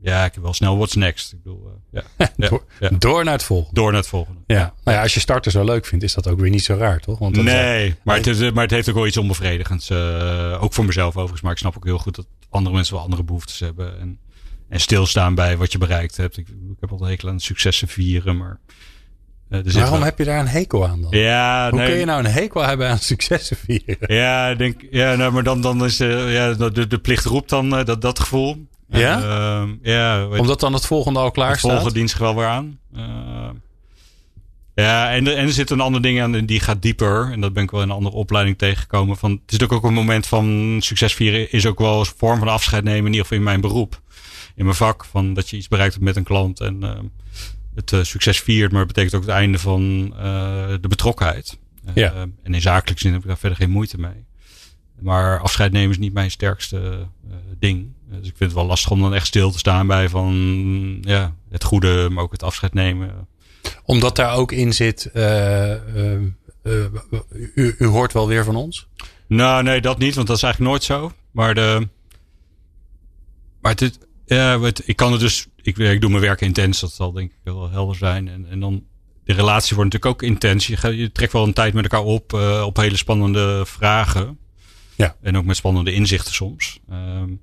[0.04, 1.32] ja, ik heb wel snel what's next.
[1.32, 2.48] Ik bedoel, uh, ja.
[2.48, 2.88] door, ja.
[2.98, 3.74] door naar het volgende.
[3.74, 4.40] Door naar het volgende.
[4.46, 4.74] Ja.
[4.84, 7.00] Nou ja, als je starter zo leuk vindt, is dat ook weer niet zo raar,
[7.00, 7.18] toch?
[7.18, 9.90] Want nee, maar, het is, maar het heeft ook wel iets onbevredigends.
[9.90, 11.40] Uh, ook voor mezelf overigens.
[11.40, 14.00] Maar ik snap ook heel goed dat andere mensen wel andere behoeftes hebben.
[14.00, 14.18] En,
[14.68, 16.36] en stilstaan bij wat je bereikt hebt.
[16.36, 18.60] Ik, ik heb altijd hekel aan successen vieren, maar...
[19.54, 21.20] Uh, Waarom heb je daar een hekel aan dan?
[21.20, 21.88] Ja, Hoe nee.
[21.88, 24.14] kun je nou een hekel hebben aan successen vieren?
[24.14, 27.48] Ja, ik denk, ja nou, maar dan, dan is uh, ja, de, de plicht roept
[27.48, 28.66] dan uh, dat, dat gevoel.
[28.88, 29.18] Ja?
[29.22, 31.70] Uh, ja Omdat dan het volgende al klaar het staat?
[31.70, 32.78] volgende dienst wel weer aan.
[34.74, 37.32] ja, en, en er zit een ander ding aan die gaat dieper.
[37.32, 39.16] En dat ben ik wel in een andere opleiding tegengekomen.
[39.16, 41.52] Van, het is natuurlijk ook een moment van succes vieren.
[41.52, 43.00] Is ook wel een vorm van afscheid nemen.
[43.00, 44.00] In ieder geval in mijn beroep.
[44.56, 45.04] In mijn vak.
[45.04, 46.60] Van dat je iets bereikt hebt met een klant.
[46.60, 46.90] En uh,
[47.74, 48.70] het uh, succes viert.
[48.70, 50.18] Maar het betekent ook het einde van uh,
[50.80, 51.58] de betrokkenheid.
[51.94, 52.12] Ja.
[52.42, 54.24] en in zakelijk zin heb ik daar verder geen moeite mee.
[55.00, 57.06] Maar afscheid nemen is niet mijn sterkste
[57.58, 57.92] ding.
[58.08, 60.34] Dus ik vind het wel lastig om dan echt stil te staan bij van
[61.00, 63.28] ja, het goede, maar ook het afscheid nemen.
[63.84, 65.10] Omdat daar ook in zit,
[67.54, 68.88] u, u, hoort wel weer van ons?
[69.26, 71.12] Nou, nee, dat niet, want dat is eigenlijk nooit zo.
[71.30, 71.88] Maar de.
[73.60, 75.46] Maar het, ja, het, ik kan het dus.
[75.62, 78.28] Ik, ik doe mijn werk intens, dat zal denk ik wel helder zijn.
[78.28, 78.84] En, en dan.
[79.24, 80.66] De relatie wordt natuurlijk ook intens.
[80.66, 82.32] Je, je trekt wel een tijd met elkaar op,
[82.64, 84.38] op hele spannende vragen.
[84.96, 85.16] Ja.
[85.20, 86.80] En ook met spannende inzichten soms.
[86.90, 87.40] Um,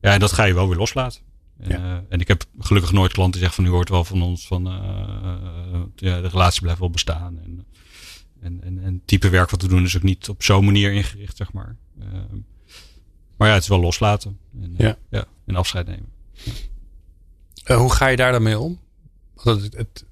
[0.00, 1.20] ja, en dat ga je wel weer loslaten.
[1.60, 1.78] En, Ja.
[1.78, 4.46] uh, en ik heb gelukkig nooit klanten die zeggen van u hoort wel van ons
[4.46, 4.72] van uh,
[5.96, 7.38] ja, de relatie blijft wel bestaan.
[7.44, 7.66] En,
[8.40, 10.92] en, en, en het type werk wat we doen is ook niet op zo'n manier
[10.92, 11.76] ingericht, zeg maar.
[12.00, 12.04] Uh,
[13.36, 14.38] maar ja, het is wel loslaten.
[14.62, 14.96] En, Ja.
[15.10, 16.08] ja, en afscheid nemen.
[17.66, 18.80] Uh, hoe ga je daar dan mee om?
[19.34, 20.04] Want het, het,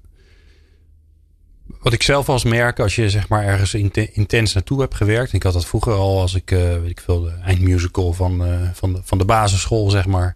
[1.79, 3.73] wat ik zelf als merk, als je zeg maar ergens
[4.13, 5.33] intens naartoe hebt gewerkt.
[5.33, 8.69] Ik had dat vroeger al als ik, uh, weet ik veel, de eindmusical van, uh,
[8.73, 10.35] van, de, van de basisschool, zeg maar.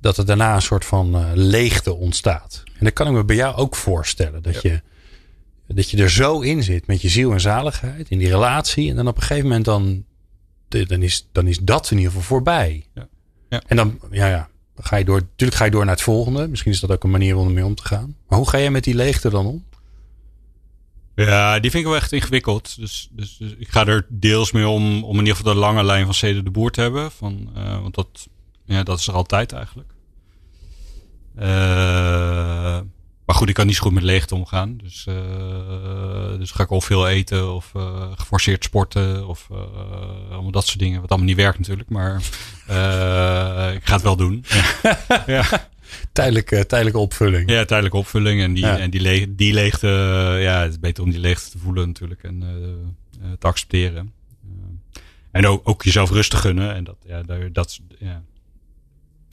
[0.00, 2.62] Dat er daarna een soort van leegte ontstaat.
[2.78, 4.42] En dat kan ik me bij jou ook voorstellen.
[4.42, 4.70] Dat, Ja.
[4.70, 4.80] je,
[5.74, 8.90] dat je er zo in zit met je ziel en zaligheid, in die relatie.
[8.90, 10.04] En dan op een gegeven moment dan,
[10.68, 12.86] dan, is, dan is dat in ieder geval voorbij.
[12.94, 13.08] Ja.
[13.48, 13.62] Ja.
[13.66, 14.48] En dan, ja, ja,
[14.82, 15.20] ga je door.
[15.20, 16.48] Natuurlijk ga je door naar het volgende.
[16.48, 18.16] Misschien is dat ook een manier om ermee om te gaan.
[18.28, 19.64] Maar hoe ga jij met die leegte dan om?
[21.14, 22.76] Ja, die vind ik wel echt ingewikkeld.
[22.76, 25.84] Dus, dus, dus ik ga er deels mee om, om in ieder geval de lange
[25.84, 27.10] lijn van Cede de Boer te hebben.
[27.10, 28.28] Van, uh, want dat,
[28.64, 29.90] ja, dat is er altijd eigenlijk.
[31.36, 31.42] Uh,
[33.24, 34.76] maar goed, ik kan niet zo goed met leegte omgaan.
[34.76, 35.14] Dus, uh,
[36.42, 37.72] dus ga ik of veel eten of
[38.16, 39.48] geforceerd sporten of
[40.30, 41.00] allemaal dat soort dingen.
[41.00, 42.16] Wat allemaal niet werkt natuurlijk, maar
[43.74, 44.44] ik ga het wel doen.
[44.82, 45.22] ja.
[45.26, 45.70] ja.
[46.12, 47.50] Tijdelijke, tijdelijke opvulling.
[47.50, 48.40] Ja, tijdelijke opvulling.
[48.42, 48.78] En die, Ja.
[48.78, 49.88] en die, le die leegte,
[50.40, 52.40] ja, het is beter om die leegte te voelen natuurlijk en
[53.38, 54.12] te accepteren.
[55.30, 56.74] En ook, ook jezelf rustig gunnen.
[56.74, 57.22] En dat, ja,
[57.52, 58.22] dat, ja.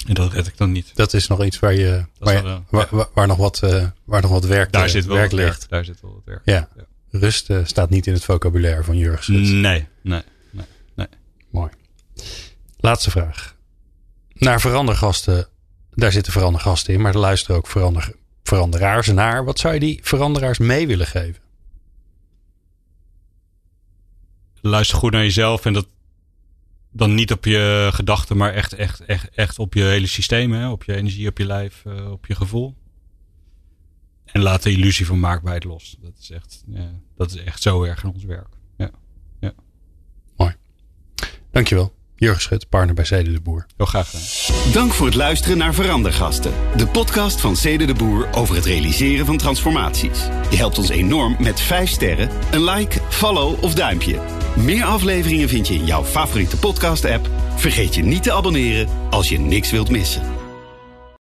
[0.07, 0.91] En dat red ik dan niet.
[0.95, 3.09] Dat is nog iets waar, je, waar, je, wel, ja.
[3.13, 5.57] waar, nog wat, uh, waar nog wat werk, Daar zit wel werk wat ligt.
[5.57, 5.69] werk.
[5.69, 6.41] Daar zit wel wat werk.
[6.45, 6.69] Ja.
[7.09, 9.27] Rust uh, staat niet in het vocabulaire van Jurgens.
[9.27, 11.07] Nee, nee, nee, nee.
[11.49, 11.69] Mooi.
[12.77, 13.55] Laatste vraag.
[14.33, 15.47] Naar verandergasten,
[15.93, 18.11] daar zitten verandergasten in, maar er luisteren ook verander,
[18.43, 19.45] veranderaars naar.
[19.45, 21.41] Wat zou je die veranderaars mee willen geven?
[24.61, 25.87] luister goed naar jezelf en dat
[26.91, 30.69] dan niet op je gedachten, maar echt, echt, echt, echt op je hele systeem, hè?
[30.69, 32.75] op je energie, op je lijf, uh, op je gevoel.
[34.31, 35.97] En laat de illusie van maakbaarheid los.
[36.01, 38.57] Dat is echt, ja, dat is echt zo erg in ons werk.
[38.77, 38.89] Ja.
[39.39, 39.53] ja.
[40.35, 40.55] Mooi.
[41.51, 41.97] Dankjewel.
[42.19, 43.65] Jurgen Schut, partner bij Zede de Boer.
[43.77, 44.71] Heel graag gedaan.
[44.71, 46.53] Dank voor het luisteren naar Verandergasten.
[46.75, 50.19] De podcast van Zede de Boer over het realiseren van transformaties.
[50.49, 54.19] Je helpt ons enorm met 5 sterren, een like, follow of duimpje.
[54.55, 57.29] Meer afleveringen vind je in jouw favoriete podcast app.
[57.55, 60.38] Vergeet je niet te abonneren als je niks wilt missen.